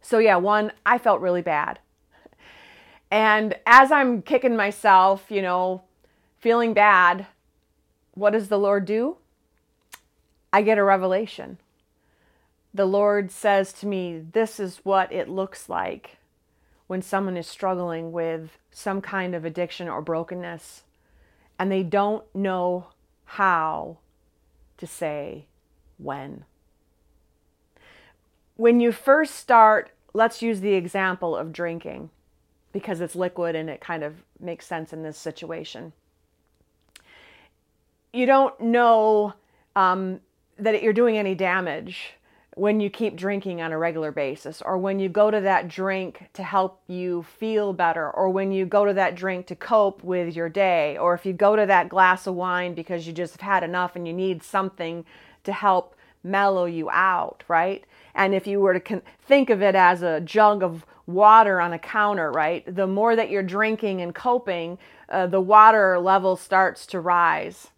So, 0.01 0.19
yeah, 0.19 0.37
one, 0.37 0.73
I 0.85 0.99
felt 0.99 1.21
really 1.21 1.43
bad. 1.43 1.79
And 3.11 3.57
as 3.67 3.93
I'm 3.93 4.23
kicking 4.23 4.57
myself, 4.57 5.27
you 5.29 5.43
know, 5.43 5.83
feeling 6.39 6.75
bad, 6.75 7.27
what 8.15 8.31
does 8.31 8.49
the 8.49 8.59
Lord 8.59 8.85
do? 8.85 9.17
I 10.53 10.63
get 10.63 10.79
a 10.79 10.85
revelation. 10.85 11.59
The 12.75 12.87
Lord 12.87 13.31
says 13.31 13.73
to 13.75 13.87
me, 13.87 14.19
This 14.33 14.59
is 14.59 14.81
what 14.83 15.13
it 15.13 15.29
looks 15.29 15.69
like 15.69 16.17
when 16.93 17.01
someone 17.01 17.39
is 17.39 17.47
struggling 17.47 18.13
with 18.13 18.59
some 18.71 19.01
kind 19.01 19.35
of 19.35 19.47
addiction 19.47 19.89
or 19.89 20.03
brokenness 20.03 20.83
and 21.59 21.73
they 21.73 21.83
don't 21.83 22.23
know 22.35 22.89
how 23.25 23.97
to 24.77 24.87
say 24.87 25.47
when. 25.97 26.45
When 28.57 28.79
you 28.79 28.93
first 28.93 29.37
start, 29.37 29.91
let's 30.13 30.43
use 30.43 30.61
the 30.61 30.75
example 30.75 31.35
of 31.35 31.51
drinking 31.51 32.11
because 32.73 33.01
it's 33.01 33.17
liquid 33.17 33.57
and 33.57 33.71
it 33.71 33.81
kind 33.81 34.05
of 34.05 34.17
makes 34.39 34.67
sense 34.67 34.93
in 34.93 35.03
this 35.03 35.17
situation. 35.17 35.95
You 38.13 38.27
don't 38.27 38.61
know 38.61 39.33
um, 39.75 40.21
that 40.59 40.83
you're 40.83 40.93
doing 40.93 41.17
any 41.17 41.35
damage 41.35 42.13
when 42.55 42.81
you 42.81 42.91
keep 42.91 43.17
drinking 43.17 43.63
on 43.63 43.73
a 43.73 43.79
regular 43.79 44.13
basis, 44.13 44.61
or 44.63 44.77
when 44.77 44.99
you 44.99 45.09
go 45.09 45.31
to 45.31 45.41
that 45.41 45.69
drink 45.69 46.29
to 46.35 46.43
help 46.43 46.83
you 46.87 47.23
feel 47.23 47.73
better, 47.73 48.11
or 48.11 48.29
when 48.29 48.53
you 48.53 48.67
go 48.67 48.85
to 48.85 48.93
that 48.93 49.15
drink 49.15 49.47
to 49.47 49.57
cope 49.57 50.05
with 50.05 50.37
your 50.37 50.49
day, 50.49 50.99
or 50.99 51.15
if 51.15 51.25
you 51.25 51.33
go 51.33 51.57
to 51.57 51.65
that 51.65 51.89
glass 51.89 52.27
of 52.27 52.35
wine 52.35 52.75
because 52.75 53.07
you 53.07 53.13
just 53.13 53.41
have 53.41 53.41
had 53.41 53.63
enough 53.63 53.97
and 53.97 54.07
you 54.07 54.13
need 54.13 54.43
something 54.43 55.05
to 55.45 55.53
help 55.53 55.97
mellow 56.23 56.67
you 56.67 56.91
out, 56.91 57.43
right? 57.49 57.85
And 58.15 58.35
if 58.35 58.47
you 58.47 58.61
were 58.61 58.75
to 58.75 58.81
con- 58.81 59.03
think 59.21 59.51
of 59.51 59.63
it 59.63 59.75
as 59.75 60.03
a 60.03 60.21
jug 60.21 60.63
of 60.63 60.85
water 61.07 61.61
on 61.61 61.73
a 61.73 61.79
counter, 61.79 62.31
right? 62.31 62.63
The 62.73 62.87
more 62.87 63.17
that 63.17 63.31
you're 63.31 63.43
drinking 63.43 64.01
and 64.03 64.15
coping, 64.15 64.79
uh, 65.09 65.27
the 65.27 65.41
water 65.41 65.99
level 65.99 66.37
starts 66.37 66.87
to 66.87 67.01
rise. 67.01 67.72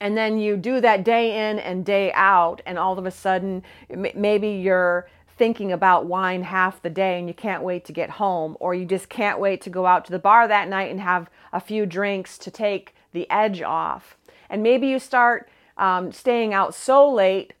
And 0.00 0.16
then 0.16 0.38
you 0.38 0.56
do 0.56 0.80
that 0.80 1.04
day 1.04 1.50
in 1.50 1.58
and 1.58 1.84
day 1.84 2.12
out, 2.12 2.60
and 2.66 2.78
all 2.78 2.98
of 2.98 3.06
a 3.06 3.10
sudden, 3.10 3.62
maybe 3.88 4.48
you're 4.50 5.08
thinking 5.36 5.72
about 5.72 6.06
wine 6.06 6.42
half 6.44 6.80
the 6.82 6.90
day 6.90 7.18
and 7.18 7.26
you 7.26 7.34
can't 7.34 7.62
wait 7.62 7.84
to 7.84 7.92
get 7.92 8.10
home, 8.10 8.56
or 8.60 8.74
you 8.74 8.84
just 8.84 9.08
can't 9.08 9.40
wait 9.40 9.60
to 9.62 9.70
go 9.70 9.86
out 9.86 10.04
to 10.04 10.12
the 10.12 10.18
bar 10.18 10.46
that 10.46 10.68
night 10.68 10.90
and 10.90 11.00
have 11.00 11.28
a 11.52 11.60
few 11.60 11.86
drinks 11.86 12.38
to 12.38 12.50
take 12.50 12.94
the 13.12 13.28
edge 13.30 13.62
off. 13.62 14.16
And 14.48 14.62
maybe 14.62 14.86
you 14.86 14.98
start 14.98 15.48
um, 15.76 16.12
staying 16.12 16.54
out 16.54 16.74
so 16.74 17.10
late 17.10 17.54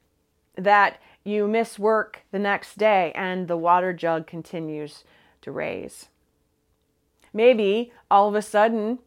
that 0.56 1.00
you 1.24 1.48
miss 1.48 1.78
work 1.78 2.22
the 2.30 2.38
next 2.38 2.78
day 2.78 3.10
and 3.14 3.48
the 3.48 3.56
water 3.56 3.92
jug 3.92 4.26
continues 4.26 5.04
to 5.40 5.50
raise. 5.50 6.08
Maybe 7.32 7.92
all 8.10 8.28
of 8.28 8.34
a 8.34 8.42
sudden 8.42 9.00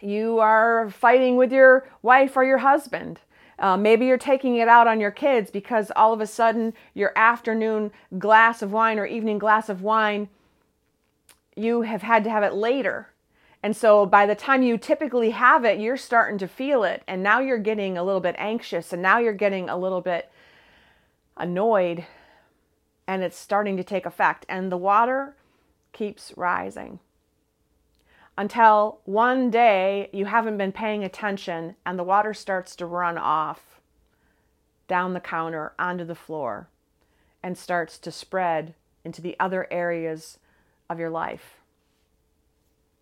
you 0.00 0.38
are 0.38 0.90
fighting 0.90 1.36
with 1.36 1.52
your 1.52 1.88
wife 2.02 2.36
or 2.36 2.44
your 2.44 2.58
husband. 2.58 3.20
Uh, 3.58 3.76
maybe 3.76 4.06
you're 4.06 4.16
taking 4.18 4.56
it 4.56 4.68
out 4.68 4.86
on 4.86 5.00
your 5.00 5.10
kids 5.10 5.50
because 5.50 5.90
all 5.96 6.12
of 6.12 6.20
a 6.20 6.26
sudden 6.26 6.72
your 6.94 7.12
afternoon 7.16 7.90
glass 8.18 8.62
of 8.62 8.72
wine 8.72 8.98
or 8.98 9.06
evening 9.06 9.38
glass 9.38 9.68
of 9.68 9.82
wine, 9.82 10.28
you 11.56 11.82
have 11.82 12.02
had 12.02 12.22
to 12.24 12.30
have 12.30 12.44
it 12.44 12.54
later. 12.54 13.08
And 13.62 13.76
so 13.76 14.06
by 14.06 14.26
the 14.26 14.36
time 14.36 14.62
you 14.62 14.78
typically 14.78 15.30
have 15.30 15.64
it, 15.64 15.80
you're 15.80 15.96
starting 15.96 16.38
to 16.38 16.46
feel 16.46 16.84
it. 16.84 17.02
And 17.08 17.22
now 17.22 17.40
you're 17.40 17.58
getting 17.58 17.98
a 17.98 18.04
little 18.04 18.20
bit 18.20 18.36
anxious 18.38 18.92
and 18.92 19.02
now 19.02 19.18
you're 19.18 19.32
getting 19.32 19.68
a 19.68 19.76
little 19.76 20.00
bit 20.00 20.30
annoyed 21.36 22.06
and 23.08 23.24
it's 23.24 23.36
starting 23.36 23.76
to 23.76 23.84
take 23.84 24.06
effect. 24.06 24.46
And 24.48 24.70
the 24.70 24.76
water 24.76 25.34
keeps 25.92 26.32
rising 26.36 27.00
until 28.38 29.00
one 29.04 29.50
day 29.50 30.08
you 30.12 30.24
haven't 30.24 30.56
been 30.56 30.72
paying 30.72 31.04
attention 31.04 31.74
and 31.84 31.98
the 31.98 32.04
water 32.04 32.32
starts 32.32 32.74
to 32.76 32.86
run 32.86 33.18
off 33.18 33.80
down 34.86 35.12
the 35.12 35.20
counter 35.20 35.72
onto 35.78 36.04
the 36.04 36.14
floor 36.14 36.68
and 37.42 37.58
starts 37.58 37.98
to 37.98 38.10
spread 38.10 38.72
into 39.04 39.20
the 39.20 39.36
other 39.38 39.66
areas 39.70 40.38
of 40.88 40.98
your 40.98 41.10
life. 41.10 41.56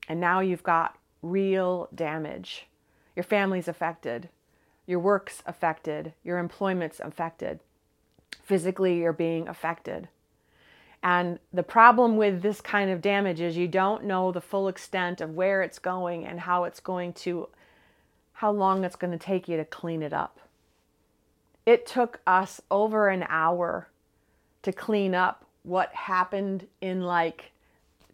And 0.09 0.19
now 0.19 0.40
you've 0.40 0.64
got 0.64 0.99
real 1.23 1.88
damage. 1.95 2.66
Your 3.14 3.23
family's 3.23 3.69
affected, 3.69 4.28
your 4.87 4.99
work's 4.99 5.43
affected, 5.47 6.12
your 6.25 6.38
employment's 6.38 6.99
affected 6.99 7.61
physically 8.47 9.00
you're 9.00 9.12
being 9.12 9.49
affected. 9.49 10.09
And 11.03 11.38
the 11.53 11.62
problem 11.62 12.17
with 12.17 12.43
this 12.43 12.61
kind 12.61 12.91
of 12.91 13.00
damage 13.00 13.41
is 13.41 13.57
you 13.57 13.69
don't 13.69 14.05
know 14.05 14.33
the 14.33 14.41
full 14.41 14.69
extent 14.69 15.21
of 15.21 15.35
where 15.35 15.62
it's 15.62 15.79
going 15.79 16.26
and 16.26 16.41
how 16.41 16.65
it's 16.65 16.81
going 16.81 17.12
to, 17.15 17.49
how 18.35 18.50
long 18.50 18.85
it's 18.85 18.97
going 18.97 19.12
to 19.12 19.19
take 19.19 19.49
you 19.49 19.57
to 19.57 19.65
clean 19.65 20.03
it 20.03 20.12
up. 20.12 20.41
It 21.65 21.87
took 21.87 22.21
us 22.26 22.61
over 22.71 23.09
an 23.09 23.25
hour 23.29 23.88
to 24.62 24.73
clean 24.73 25.15
up 25.15 25.45
what 25.62 25.95
happened 25.95 26.67
in 26.81 27.03
like 27.03 27.53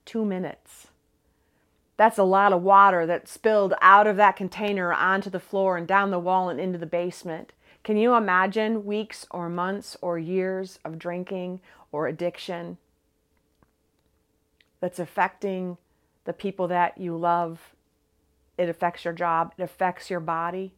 two 0.05 0.25
minutes. 0.25 0.89
That's 1.97 2.19
a 2.19 2.25
lot 2.25 2.53
of 2.53 2.63
water 2.63 3.07
that 3.07 3.29
spilled 3.29 3.75
out 3.81 4.07
of 4.07 4.17
that 4.17 4.37
container 4.37 4.93
onto 4.93 5.31
the 5.31 5.39
floor 5.39 5.77
and 5.77 5.87
down 5.87 6.11
the 6.11 6.19
wall 6.19 6.49
and 6.49 6.59
into 6.59 6.79
the 6.79 6.87
basement. 6.87 7.53
Can 7.85 7.97
you 7.97 8.15
imagine 8.15 8.85
weeks 8.85 9.27
or 9.31 9.49
months 9.49 9.97
or 10.01 10.19
years 10.19 10.79
of 10.85 10.99
drinking 10.99 11.61
or 11.93 12.09
addiction 12.09 12.79
that's 14.81 14.99
affecting 14.99 15.77
the 16.25 16.33
people 16.33 16.67
that 16.69 16.99
you 16.99 17.17
love? 17.17 17.75
It 18.59 18.69
affects 18.69 19.05
your 19.05 19.15
job, 19.15 19.53
it 19.57 19.63
affects 19.63 20.11
your 20.11 20.21
body. 20.21 20.75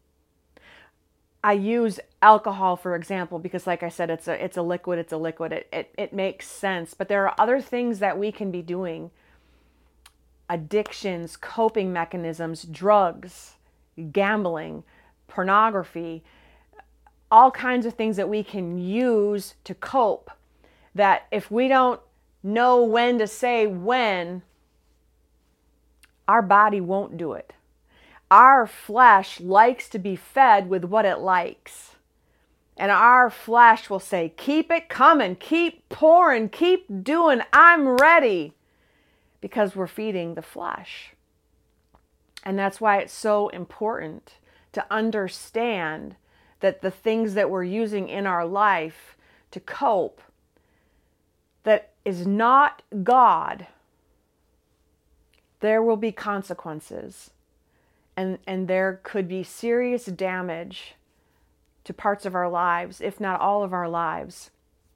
I 1.42 1.52
use 1.52 2.00
alcohol 2.22 2.74
for 2.74 2.96
example 2.96 3.38
because 3.38 3.66
like 3.66 3.82
I 3.82 3.90
said 3.90 4.08
it's 4.08 4.26
a 4.26 4.42
it's 4.42 4.56
a 4.56 4.62
liquid, 4.62 4.98
it's 4.98 5.12
a 5.12 5.18
liquid. 5.18 5.52
It 5.52 5.68
it, 5.72 5.94
it 5.98 6.12
makes 6.12 6.48
sense, 6.48 6.94
but 6.94 7.08
there 7.08 7.28
are 7.28 7.34
other 7.38 7.60
things 7.60 7.98
that 7.98 8.18
we 8.18 8.32
can 8.32 8.50
be 8.50 8.62
doing. 8.62 9.10
Addictions, 10.48 11.36
coping 11.36 11.92
mechanisms, 11.92 12.62
drugs, 12.62 13.56
gambling, 14.12 14.84
pornography, 15.28 16.24
all 17.30 17.50
kinds 17.50 17.84
of 17.84 17.94
things 17.94 18.16
that 18.16 18.28
we 18.28 18.42
can 18.42 18.78
use 18.78 19.54
to 19.64 19.74
cope. 19.74 20.30
That 20.94 21.26
if 21.30 21.50
we 21.50 21.68
don't 21.68 22.00
know 22.42 22.82
when 22.84 23.18
to 23.18 23.26
say 23.26 23.66
when, 23.66 24.42
our 26.28 26.42
body 26.42 26.80
won't 26.80 27.16
do 27.16 27.32
it. 27.32 27.52
Our 28.30 28.66
flesh 28.66 29.40
likes 29.40 29.88
to 29.90 29.98
be 29.98 30.16
fed 30.16 30.68
with 30.68 30.84
what 30.84 31.04
it 31.04 31.18
likes. 31.18 31.96
And 32.76 32.90
our 32.90 33.30
flesh 33.30 33.88
will 33.88 34.00
say, 34.00 34.32
Keep 34.36 34.70
it 34.70 34.88
coming, 34.88 35.36
keep 35.36 35.88
pouring, 35.88 36.48
keep 36.48 36.86
doing, 37.04 37.42
I'm 37.52 37.88
ready. 37.88 38.54
Because 39.40 39.76
we're 39.76 39.86
feeding 39.86 40.34
the 40.34 40.42
flesh. 40.42 41.12
And 42.42 42.58
that's 42.58 42.80
why 42.80 42.98
it's 42.98 43.12
so 43.12 43.48
important 43.48 44.34
to 44.72 44.84
understand 44.90 46.16
that 46.60 46.82
the 46.82 46.90
things 46.90 47.34
that 47.34 47.50
we're 47.50 47.64
using 47.64 48.08
in 48.08 48.26
our 48.26 48.46
life 48.46 49.16
to 49.50 49.60
cope 49.60 50.20
is 52.04 52.26
not 52.26 52.82
God, 53.02 53.66
there 55.60 55.82
will 55.82 55.96
be 55.96 56.12
consequences. 56.12 57.30
And, 58.16 58.38
and 58.46 58.68
there 58.68 59.00
could 59.02 59.26
be 59.26 59.42
serious 59.42 60.04
damage 60.04 60.94
to 61.84 61.92
parts 61.92 62.24
of 62.24 62.34
our 62.34 62.48
lives, 62.48 63.00
if 63.00 63.18
not 63.18 63.40
all 63.40 63.64
of 63.64 63.72
our 63.72 63.88
lives, 63.88 64.50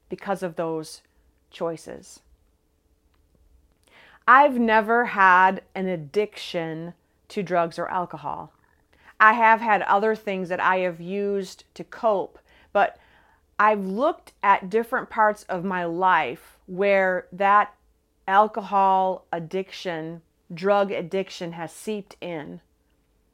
because 0.08 0.42
of 0.42 0.56
those 0.56 1.02
choices. 1.50 2.20
I've 4.26 4.58
never 4.58 5.06
had 5.06 5.62
an 5.74 5.88
addiction 5.88 6.94
to 7.28 7.42
drugs 7.42 7.78
or 7.78 7.88
alcohol. 7.88 8.52
I 9.18 9.32
have 9.32 9.60
had 9.60 9.82
other 9.82 10.14
things 10.14 10.48
that 10.50 10.60
I 10.60 10.78
have 10.80 11.00
used 11.00 11.64
to 11.74 11.82
cope, 11.82 12.38
but 12.72 12.98
I've 13.58 13.84
looked 13.84 14.32
at 14.42 14.70
different 14.70 15.10
parts 15.10 15.44
of 15.48 15.64
my 15.64 15.84
life 15.84 16.57
where 16.68 17.26
that 17.32 17.74
alcohol 18.28 19.24
addiction, 19.32 20.22
drug 20.52 20.92
addiction 20.92 21.52
has 21.52 21.72
seeped 21.72 22.16
in 22.20 22.60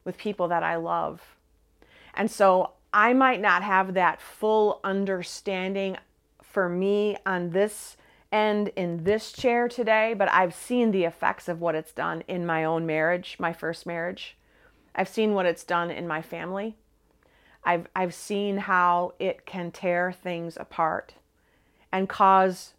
with 0.05 0.17
people 0.17 0.47
that 0.47 0.63
I 0.63 0.77
love. 0.77 1.35
And 2.13 2.31
so 2.31 2.71
I 2.93 3.13
might 3.13 3.41
not 3.41 3.61
have 3.61 3.93
that 3.93 4.21
full 4.21 4.79
understanding 4.83 5.97
for 6.41 6.69
me 6.69 7.17
on 7.25 7.49
this 7.49 7.97
end 8.31 8.69
in 8.69 9.03
this 9.03 9.33
chair 9.33 9.67
today, 9.67 10.13
but 10.17 10.31
I've 10.31 10.55
seen 10.55 10.91
the 10.91 11.03
effects 11.03 11.49
of 11.49 11.59
what 11.59 11.75
it's 11.75 11.91
done 11.91 12.23
in 12.27 12.45
my 12.45 12.63
own 12.63 12.85
marriage, 12.85 13.35
my 13.37 13.51
first 13.51 13.85
marriage. 13.85 14.37
I've 14.95 15.09
seen 15.09 15.33
what 15.33 15.45
it's 15.45 15.65
done 15.65 15.91
in 15.91 16.07
my 16.07 16.21
family. 16.21 16.77
I've, 17.65 17.87
I've 17.93 18.13
seen 18.13 18.59
how 18.59 19.13
it 19.19 19.45
can 19.45 19.71
tear 19.71 20.13
things 20.13 20.55
apart 20.57 21.15
and 21.91 22.07
cause 22.07 22.74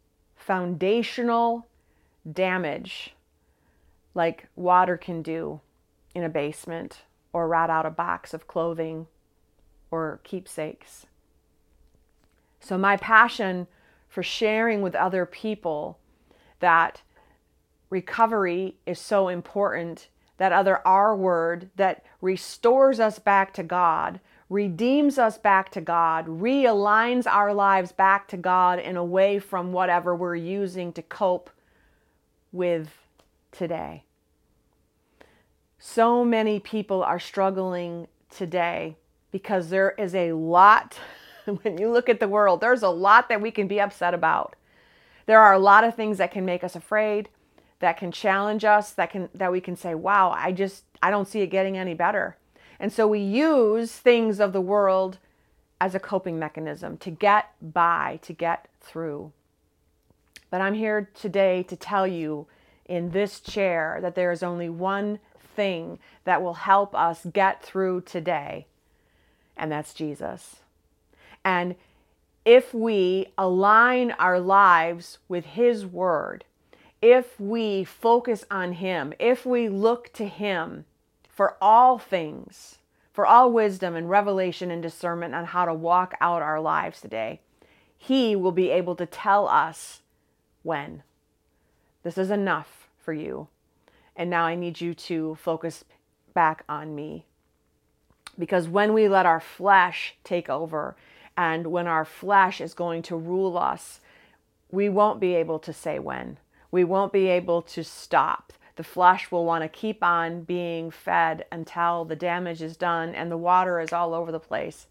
foundational 0.47 1.67
damage 2.31 3.17
like 4.15 4.47
water 4.55 4.97
can 4.97 5.21
do 5.21 5.61
in 6.15 6.23
a 6.23 6.29
basement 6.29 7.03
or 7.33 7.49
rot 7.49 7.69
out 7.69 7.85
a 7.85 7.91
box 7.91 8.33
of 8.33 8.47
clothing 8.47 9.09
or 9.91 10.21
keepsakes. 10.23 11.07
So, 12.61 12.79
my 12.79 12.97
passion 12.97 13.67
for 14.09 14.23
sharing 14.23 14.83
with 14.83 14.95
other 14.95 15.27
people 15.27 15.99
that 16.61 17.03
recovery 17.91 18.77
is 18.87 19.01
so 19.01 19.27
important, 19.27 20.07
that 20.39 20.53
other 20.53 20.81
R 20.87 21.17
word 21.17 21.71
that 21.75 22.05
restores 22.21 23.01
us 23.01 23.19
back 23.19 23.53
to 23.55 23.65
God, 23.65 24.21
redeems 24.49 25.19
us 25.19 25.39
back 25.39 25.71
to 25.73 25.81
God, 25.81 26.27
realigns 26.27 27.27
our 27.27 27.53
lives 27.53 27.93
back 27.93 28.29
to 28.29 28.37
God 28.37 28.79
and 28.79 28.97
away 28.97 29.39
from 29.39 29.73
whatever 29.73 30.15
we're 30.15 30.37
using 30.37 30.93
to 30.93 31.03
cope 31.03 31.51
with 32.53 32.91
today. 33.51 34.05
So 35.79 36.25
many 36.25 36.61
people 36.61 37.03
are 37.03 37.19
struggling 37.19 38.07
today 38.31 38.97
because 39.31 39.71
there 39.71 39.91
is 39.99 40.15
a 40.15 40.33
lot, 40.33 40.99
when 41.45 41.79
you 41.79 41.91
look 41.91 42.09
at 42.09 42.21
the 42.21 42.29
world, 42.29 42.61
there's 42.61 42.83
a 42.83 42.89
lot 42.89 43.29
that 43.29 43.41
we 43.41 43.51
can 43.51 43.67
be 43.67 43.81
upset 43.81 44.15
about. 44.15 44.55
There 45.27 45.41
are 45.41 45.53
a 45.53 45.59
lot 45.59 45.85
of 45.85 45.95
things 45.95 46.19
that 46.19 46.31
can 46.31 46.45
make 46.45 46.63
us 46.63 46.77
afraid, 46.77 47.29
that 47.81 47.97
can 47.97 48.13
challenge 48.13 48.65
us, 48.65 48.93
that 48.93 49.11
can 49.11 49.29
that 49.35 49.53
we 49.53 49.61
can 49.61 49.77
say, 49.77 49.95
"Wow, 49.95 50.31
I 50.31 50.53
just 50.53 50.85
I 51.03 51.11
don't 51.11 51.29
see 51.29 51.41
it 51.41 51.49
getting 51.49 51.77
any 51.77 51.95
better." 51.95 52.37
And 52.79 52.93
so 52.93 53.07
we 53.07 53.21
use 53.21 53.93
things 53.93 54.41
of 54.41 54.53
the 54.53 54.61
world 54.61 55.19
as 55.81 55.95
a 55.95 56.01
coping 56.01 56.39
mechanism 56.39 56.97
to 56.99 57.11
get 57.11 57.53
by, 57.61 58.19
to 58.23 58.33
get 58.33 58.69
through. 58.81 59.33
But 60.51 60.61
I'm 60.61 60.75
here 60.75 61.11
today 61.15 61.63
to 61.65 61.77
tell 61.77 62.07
you 62.07 62.47
in 62.87 63.11
this 63.11 63.41
chair 63.41 63.99
that 64.01 64.15
there 64.15 64.31
is 64.31 64.43
only 64.43 64.69
one 64.69 65.19
thing 65.55 65.99
that 66.25 66.43
will 66.43 66.55
help 66.55 66.95
us 66.95 67.27
get 67.33 67.63
through 67.63 68.03
today 68.03 68.67
and 69.57 69.73
that's 69.73 69.95
Jesus. 69.95 70.57
And 71.45 71.77
if 72.45 72.75
we 72.75 73.29
align 73.39 74.13
our 74.13 74.39
lives 74.39 75.19
with 75.29 75.47
His 75.47 75.87
Word, 75.87 76.45
if 77.01 77.39
we 77.41 77.85
focus 77.85 78.45
on 78.51 78.73
Him, 78.73 79.15
if 79.19 79.47
we 79.47 79.69
look 79.69 80.13
to 80.15 80.27
Him 80.27 80.85
for 81.37 81.59
all 81.61 81.99
things, 81.99 82.79
for 83.13 83.27
all 83.27 83.53
wisdom 83.53 83.95
and 83.95 84.09
revelation 84.09 84.71
and 84.71 84.83
discernment 84.83 85.35
on 85.35 85.45
how 85.45 85.67
to 85.67 85.75
walk 85.75 86.15
out 86.19 86.41
our 86.41 86.59
lives 86.59 86.99
today, 86.99 87.41
He 87.99 88.35
will 88.35 88.53
be 88.53 88.71
able 88.71 88.97
to 88.97 89.05
tell 89.05 89.47
us 89.47 90.01
when. 90.63 91.03
This 92.03 92.17
is 92.17 92.31
enough 92.31 92.89
for 92.99 93.13
you. 93.13 93.49
And 94.17 94.31
now 94.31 94.47
I 94.47 94.55
need 94.55 94.81
you 94.81 94.95
to 94.95 95.35
focus 95.35 95.85
back 96.33 96.65
on 96.71 96.95
me. 96.95 97.27
Because 98.39 98.67
when 98.67 98.95
we 98.95 99.07
let 99.07 99.27
our 99.27 99.41
flesh 99.41 100.15
take 100.25 100.49
over 100.49 100.97
and 101.37 101.67
when 101.67 101.87
our 101.87 102.07
flesh 102.07 102.63
is 102.63 102.73
going 102.73 103.03
to 103.03 103.17
rule 103.17 103.59
us, 103.59 104.01
we 104.71 104.89
won't 104.89 105.21
be 105.21 105.35
able 105.35 105.59
to 105.59 105.73
say 105.75 105.99
when. 105.99 106.39
We 106.71 106.83
won't 106.83 107.13
be 107.13 107.27
able 107.29 107.61
to 107.61 107.85
stop. 107.85 108.55
The 108.77 108.85
flesh 108.85 109.31
will 109.31 109.45
want 109.45 109.63
to 109.63 109.69
keep 109.69 110.03
on 110.03 110.43
being 110.43 110.91
fed 110.91 111.47
until 111.51 112.05
the 112.05 112.17
damage 112.17 112.63
is 112.63 112.77
done 112.77 113.15
and 113.15 113.31
the 113.31 113.37
water 113.37 113.81
is 113.81 113.93
all 113.93 114.15
over 114.15 114.31
the 114.31 114.39
place. 114.39 114.87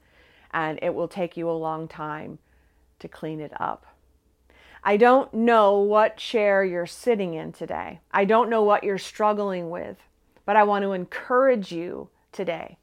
And 0.51 0.79
it 0.81 0.93
will 0.93 1.07
take 1.07 1.37
you 1.37 1.49
a 1.49 1.51
long 1.51 1.87
time 1.87 2.39
to 2.99 3.07
clean 3.07 3.39
it 3.39 3.51
up. 3.59 3.85
I 4.83 4.97
don't 4.97 5.33
know 5.33 5.79
what 5.79 6.17
chair 6.17 6.63
you're 6.63 6.85
sitting 6.85 7.33
in 7.33 7.51
today. 7.51 7.99
I 8.11 8.25
don't 8.25 8.49
know 8.49 8.61
what 8.61 8.83
you're 8.83 8.97
struggling 8.97 9.69
with, 9.69 9.97
but 10.45 10.55
I 10.55 10.63
want 10.63 10.83
to 10.83 10.93
encourage 10.93 11.71
you 11.71 12.09
today 12.31 12.77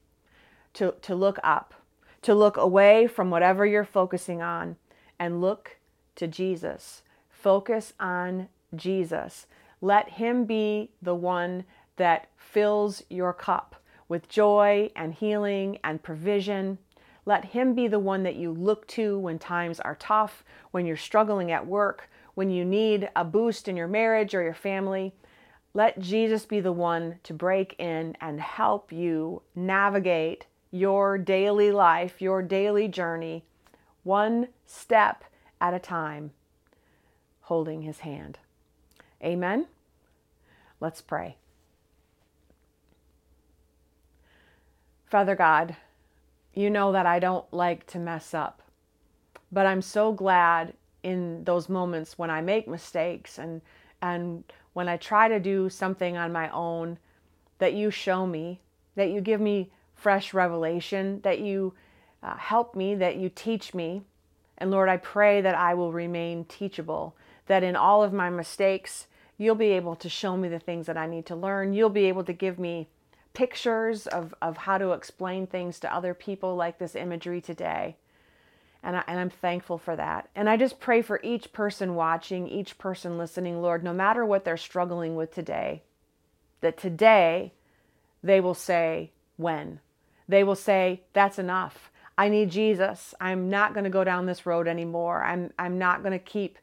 to, 0.74 0.94
to 1.02 1.14
look 1.14 1.38
up, 1.44 1.74
to 2.22 2.34
look 2.34 2.56
away 2.56 3.06
from 3.06 3.30
whatever 3.30 3.64
you're 3.64 3.84
focusing 3.84 4.42
on 4.42 4.76
and 5.18 5.40
look 5.40 5.78
to 6.16 6.26
Jesus. 6.26 7.02
Focus 7.30 7.92
on 8.00 8.48
Jesus. 8.74 9.46
Let 9.82 10.08
Him 10.10 10.44
be 10.44 10.92
the 11.02 11.14
one 11.14 11.64
that 11.96 12.28
fills 12.36 13.02
your 13.10 13.32
cup 13.32 13.76
with 14.08 14.28
joy 14.28 14.90
and 14.94 15.12
healing 15.12 15.78
and 15.82 16.02
provision. 16.02 16.78
Let 17.26 17.46
Him 17.46 17.74
be 17.74 17.88
the 17.88 17.98
one 17.98 18.22
that 18.22 18.36
you 18.36 18.52
look 18.52 18.86
to 18.88 19.18
when 19.18 19.40
times 19.40 19.80
are 19.80 19.96
tough, 19.96 20.44
when 20.70 20.86
you're 20.86 20.96
struggling 20.96 21.50
at 21.50 21.66
work, 21.66 22.08
when 22.34 22.48
you 22.48 22.64
need 22.64 23.10
a 23.16 23.24
boost 23.24 23.66
in 23.66 23.76
your 23.76 23.88
marriage 23.88 24.34
or 24.34 24.42
your 24.42 24.54
family. 24.54 25.12
Let 25.74 25.98
Jesus 25.98 26.46
be 26.46 26.60
the 26.60 26.72
one 26.72 27.18
to 27.24 27.34
break 27.34 27.74
in 27.78 28.16
and 28.20 28.40
help 28.40 28.92
you 28.92 29.42
navigate 29.56 30.46
your 30.70 31.18
daily 31.18 31.72
life, 31.72 32.22
your 32.22 32.40
daily 32.40 32.86
journey, 32.86 33.44
one 34.04 34.48
step 34.64 35.24
at 35.60 35.74
a 35.74 35.78
time, 35.78 36.30
holding 37.42 37.82
his 37.82 38.00
hand. 38.00 38.38
Amen. 39.22 39.66
Let's 40.80 41.00
pray. 41.00 41.36
Father 45.06 45.36
God, 45.36 45.76
you 46.54 46.70
know 46.70 46.92
that 46.92 47.06
I 47.06 47.18
don't 47.18 47.44
like 47.52 47.86
to 47.88 47.98
mess 47.98 48.34
up, 48.34 48.62
but 49.50 49.66
I'm 49.66 49.82
so 49.82 50.12
glad 50.12 50.74
in 51.02 51.44
those 51.44 51.68
moments 51.68 52.18
when 52.18 52.30
I 52.30 52.40
make 52.40 52.66
mistakes 52.68 53.38
and 53.38 53.60
and 54.00 54.44
when 54.72 54.88
I 54.88 54.96
try 54.96 55.28
to 55.28 55.38
do 55.38 55.68
something 55.68 56.16
on 56.16 56.32
my 56.32 56.50
own 56.50 56.98
that 57.58 57.74
you 57.74 57.90
show 57.90 58.26
me, 58.26 58.60
that 58.96 59.10
you 59.10 59.20
give 59.20 59.40
me 59.40 59.70
fresh 59.94 60.34
revelation, 60.34 61.20
that 61.22 61.38
you 61.38 61.74
uh, 62.22 62.36
help 62.36 62.74
me, 62.74 62.94
that 62.96 63.16
you 63.16 63.30
teach 63.32 63.74
me. 63.74 64.02
And 64.58 64.70
Lord, 64.70 64.88
I 64.88 64.96
pray 64.96 65.40
that 65.40 65.54
I 65.54 65.74
will 65.74 65.92
remain 65.92 66.44
teachable, 66.46 67.14
that 67.46 67.62
in 67.62 67.76
all 67.76 68.02
of 68.02 68.12
my 68.12 68.30
mistakes, 68.30 69.06
you'll 69.42 69.54
be 69.54 69.72
able 69.72 69.96
to 69.96 70.08
show 70.08 70.36
me 70.36 70.48
the 70.48 70.58
things 70.58 70.86
that 70.86 70.96
I 70.96 71.06
need 71.06 71.26
to 71.26 71.36
learn. 71.36 71.72
You'll 71.72 71.90
be 71.90 72.06
able 72.06 72.24
to 72.24 72.32
give 72.32 72.58
me 72.58 72.88
pictures 73.34 74.06
of, 74.06 74.34
of 74.40 74.56
how 74.56 74.78
to 74.78 74.92
explain 74.92 75.46
things 75.46 75.80
to 75.80 75.94
other 75.94 76.14
people, 76.14 76.54
like 76.54 76.78
this 76.78 76.94
imagery 76.94 77.40
today. 77.40 77.96
And, 78.82 78.96
I, 78.96 79.04
and 79.06 79.18
I'm 79.18 79.30
thankful 79.30 79.78
for 79.78 79.96
that. 79.96 80.28
And 80.34 80.48
I 80.48 80.56
just 80.56 80.80
pray 80.80 81.02
for 81.02 81.20
each 81.22 81.52
person 81.52 81.94
watching, 81.94 82.48
each 82.48 82.78
person 82.78 83.18
listening, 83.18 83.60
Lord, 83.62 83.82
no 83.82 83.92
matter 83.92 84.24
what 84.24 84.44
they're 84.44 84.56
struggling 84.56 85.16
with 85.16 85.34
today, 85.34 85.82
that 86.60 86.76
today 86.76 87.52
they 88.22 88.40
will 88.40 88.54
say, 88.54 89.10
When? 89.36 89.80
They 90.28 90.44
will 90.44 90.56
say, 90.56 91.02
That's 91.12 91.38
enough. 91.38 91.90
I 92.18 92.28
need 92.28 92.50
Jesus. 92.50 93.14
I'm 93.20 93.48
not 93.48 93.72
going 93.72 93.84
to 93.84 93.90
go 93.90 94.04
down 94.04 94.26
this 94.26 94.46
road 94.46 94.68
anymore. 94.68 95.22
I'm, 95.24 95.52
I'm 95.58 95.78
not 95.78 96.02
going 96.02 96.12
to 96.12 96.18
keep 96.18 96.58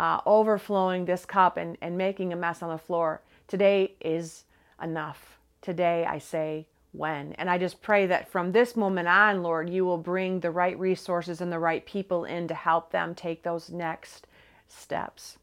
uh, 0.00 0.18
overflowing 0.24 1.04
this 1.04 1.26
cup 1.26 1.58
and, 1.58 1.76
and 1.82 1.98
making 1.98 2.32
a 2.32 2.36
mess 2.36 2.62
on 2.62 2.70
the 2.70 2.78
floor. 2.78 3.20
Today 3.46 3.92
is 4.00 4.44
enough. 4.82 5.38
Today 5.60 6.06
I 6.06 6.16
say 6.16 6.66
when. 6.92 7.34
And 7.34 7.50
I 7.50 7.58
just 7.58 7.82
pray 7.82 8.06
that 8.06 8.26
from 8.26 8.50
this 8.50 8.76
moment 8.76 9.08
on, 9.08 9.42
Lord, 9.42 9.68
you 9.68 9.84
will 9.84 9.98
bring 9.98 10.40
the 10.40 10.50
right 10.50 10.78
resources 10.78 11.42
and 11.42 11.52
the 11.52 11.58
right 11.58 11.84
people 11.84 12.24
in 12.24 12.48
to 12.48 12.54
help 12.54 12.90
them 12.90 13.14
take 13.14 13.42
those 13.42 13.68
next 13.68 14.26
steps. 14.68 15.36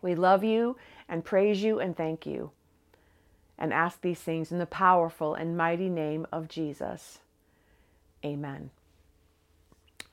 We 0.00 0.14
love 0.14 0.44
you 0.44 0.76
and 1.08 1.24
praise 1.24 1.60
you 1.60 1.80
and 1.80 1.96
thank 1.96 2.24
you 2.24 2.52
and 3.58 3.72
ask 3.72 4.00
these 4.00 4.20
things 4.20 4.52
in 4.52 4.60
the 4.60 4.66
powerful 4.66 5.34
and 5.34 5.56
mighty 5.56 5.88
name 5.88 6.24
of 6.30 6.46
Jesus. 6.46 7.18
Amen. 8.24 8.70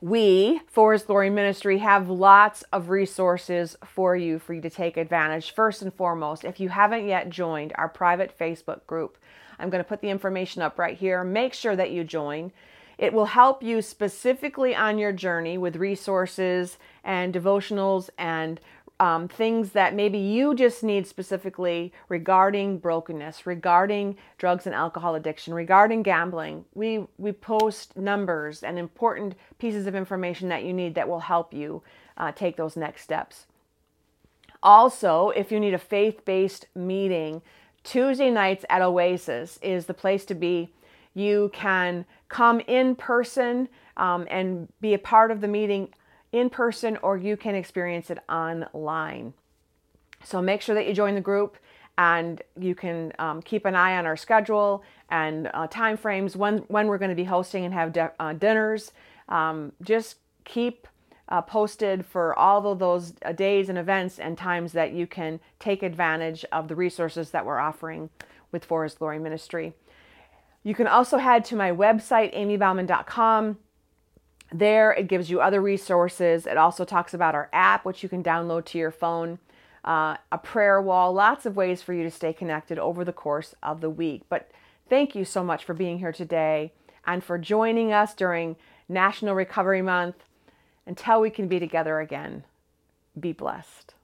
We, 0.04 0.60
For 0.68 0.92
His 0.92 1.04
Glory 1.04 1.30
Ministry, 1.30 1.78
have 1.78 2.10
lots 2.10 2.62
of 2.74 2.90
resources 2.90 3.78
for 3.86 4.18
you 4.18 4.38
for 4.38 4.54
you 4.54 4.60
to 4.60 4.70
take 4.70 4.98
advantage. 4.98 5.56
First 5.56 5.82
and 5.82 5.94
foremost, 5.94 6.44
if 6.44 6.60
you 6.60 6.68
haven't 6.68 7.08
yet 7.08 7.30
joined 7.30 7.72
our 7.76 7.88
private 7.88 8.38
Facebook 8.38 8.86
group, 8.86 9.18
I'm 9.58 9.70
going 9.70 9.82
to 9.82 9.88
put 9.88 10.02
the 10.02 10.10
information 10.10 10.62
up 10.62 10.78
right 10.78 10.98
here. 10.98 11.24
Make 11.24 11.54
sure 11.54 11.78
that 11.78 11.92
you 11.92 12.04
join. 12.04 12.52
It 12.98 13.14
will 13.14 13.28
help 13.28 13.64
you 13.64 13.82
specifically 13.82 14.76
on 14.76 14.98
your 14.98 15.14
journey 15.14 15.58
with 15.58 15.78
resources 15.78 16.78
and 17.06 17.34
devotionals 17.34 18.10
and 18.18 18.60
um, 19.00 19.28
things 19.28 19.72
that 19.72 19.96
maybe 19.96 20.18
you 20.18 20.56
just 20.56 20.84
need 20.84 21.08
specifically 21.08 21.92
regarding 22.10 22.78
brokenness, 22.78 23.46
regarding 23.46 24.18
drugs 24.38 24.66
and 24.66 24.76
alcohol 24.76 25.16
addiction, 25.16 25.54
regarding 25.54 26.04
gambling. 26.04 26.66
We 26.74 27.06
we 27.18 27.32
post 27.32 27.98
numbers 27.98 28.64
and 28.64 28.78
important 28.78 29.36
pieces 29.58 29.88
of 29.88 29.96
information 29.96 30.50
that 30.50 30.64
you 30.64 30.74
need 30.74 30.96
that 30.96 31.10
will 31.10 31.22
help 31.22 31.54
you 31.54 31.82
uh, 32.18 32.32
take 32.32 32.56
those 32.56 32.76
next 32.78 33.02
steps. 33.02 33.48
Also, 34.62 35.30
if 35.32 35.52
you 35.52 35.60
need 35.60 35.74
a 35.74 35.80
faith-based 35.80 36.68
meeting, 36.74 37.42
Tuesday 37.84 38.32
nights 38.32 38.64
at 38.70 38.82
Oasis 38.82 39.60
is 39.62 39.86
the 39.86 39.94
place 39.94 40.24
to 40.26 40.36
be. 40.36 40.70
You 41.14 41.52
can 41.54 42.06
come 42.30 42.62
in 42.62 42.96
person 42.96 43.68
um, 43.98 44.26
and 44.30 44.70
be 44.80 44.94
a 44.94 45.00
part 45.00 45.32
of 45.32 45.42
the 45.42 45.48
meeting 45.48 45.90
in 46.34 46.50
person 46.50 46.98
or 47.02 47.16
you 47.16 47.38
can 47.38 47.56
experience 47.56 48.10
it 48.10 48.20
online. 48.28 49.34
So 50.26 50.42
make 50.42 50.62
sure 50.62 50.76
that 50.76 50.88
you 50.88 50.94
join 50.94 51.16
the 51.16 51.22
group 51.22 51.58
and 51.98 52.42
you 52.60 52.76
can 52.76 53.14
um, 53.20 53.42
keep 53.42 53.66
an 53.66 53.76
eye 53.76 53.98
on 53.98 54.06
our 54.06 54.18
schedule 54.18 54.84
and 55.10 55.50
uh, 55.54 55.68
time 55.68 55.96
frames 55.96 56.36
when, 56.36 56.60
when 56.68 56.88
we're 56.88 56.98
going 56.98 57.10
to 57.10 57.16
be 57.16 57.24
hosting 57.24 57.64
and 57.64 57.74
have 57.74 57.94
de- 57.94 58.12
uh, 58.20 58.34
dinners. 58.34 58.92
Um, 59.30 59.72
just 59.82 60.18
keep 60.44 60.88
uh, 61.30 61.42
posted 61.42 62.06
for 62.06 62.38
all 62.38 62.66
of 62.68 62.80
those 62.80 63.14
uh, 63.24 63.32
days 63.32 63.70
and 63.70 63.78
events 63.78 64.20
and 64.20 64.38
times 64.38 64.74
that 64.74 64.92
you 64.92 65.06
can 65.08 65.40
take 65.60 65.84
advantage 65.84 66.44
of 66.52 66.68
the 66.68 66.76
resources 66.76 67.30
that 67.30 67.46
we're 67.46 67.60
offering 67.60 68.10
with 68.52 68.66
For 68.66 68.84
His 68.84 68.96
Glory 68.96 69.20
Ministry. 69.20 69.74
You 70.64 70.74
can 70.74 70.88
also 70.88 71.18
head 71.18 71.46
to 71.46 71.56
my 71.56 71.72
website, 71.72 72.36
ammiebouwman.com. 72.36 73.58
There, 74.54 74.92
it 74.92 75.08
gives 75.08 75.32
you 75.32 75.42
other 75.42 75.62
resources. 75.62 76.46
It 76.46 76.58
also 76.58 76.86
talks 76.86 77.16
about 77.16 77.34
our 77.34 77.50
app, 77.52 77.86
which 77.86 78.04
you 78.04 78.10
can 78.10 78.24
download 78.24 78.66
to 78.66 78.78
your 78.78 78.92
phone, 78.92 79.40
uh, 79.84 80.18
a 80.32 80.38
prayer 80.38 80.80
wall, 80.80 81.12
lots 81.12 81.48
of 81.48 81.56
ways 81.56 81.82
for 81.82 81.92
you 81.92 82.04
to 82.04 82.12
stay 82.12 82.34
connected 82.34 82.78
over 82.78 83.04
the 83.04 83.12
course 83.12 83.56
of 83.64 83.82
the 83.82 83.90
week. 83.90 84.22
But 84.30 84.52
thank 84.88 85.16
you 85.16 85.26
so 85.26 85.44
much 85.44 85.66
for 85.66 85.74
being 85.74 85.98
here 85.98 86.14
today 86.14 86.72
and 87.06 87.24
for 87.24 87.40
joining 87.40 87.92
us 87.92 88.14
during 88.14 88.56
National 88.88 89.34
Recovery 89.34 89.82
Month. 89.82 90.18
Until 90.86 91.20
we 91.20 91.32
can 91.32 91.48
be 91.48 91.60
together 91.60 92.00
again, 92.00 92.44
be 93.20 93.32
blessed. 93.32 93.96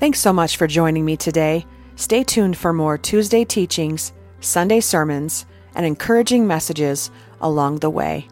Thanks 0.00 0.18
so 0.18 0.32
much 0.32 0.56
for 0.56 0.66
joining 0.66 1.04
me 1.04 1.16
today. 1.16 1.64
Stay 1.94 2.24
tuned 2.24 2.56
for 2.56 2.72
more 2.72 2.98
Tuesday 2.98 3.44
teachings, 3.44 4.12
Sunday 4.40 4.80
sermons, 4.80 5.46
and 5.74 5.86
encouraging 5.86 6.46
messages 6.46 7.10
along 7.40 7.76
the 7.76 7.90
way. 7.90 8.26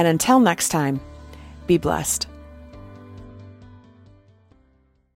And 0.00 0.08
until 0.08 0.40
next 0.40 0.70
time, 0.70 0.98
be 1.66 1.76
blessed. 1.76 2.26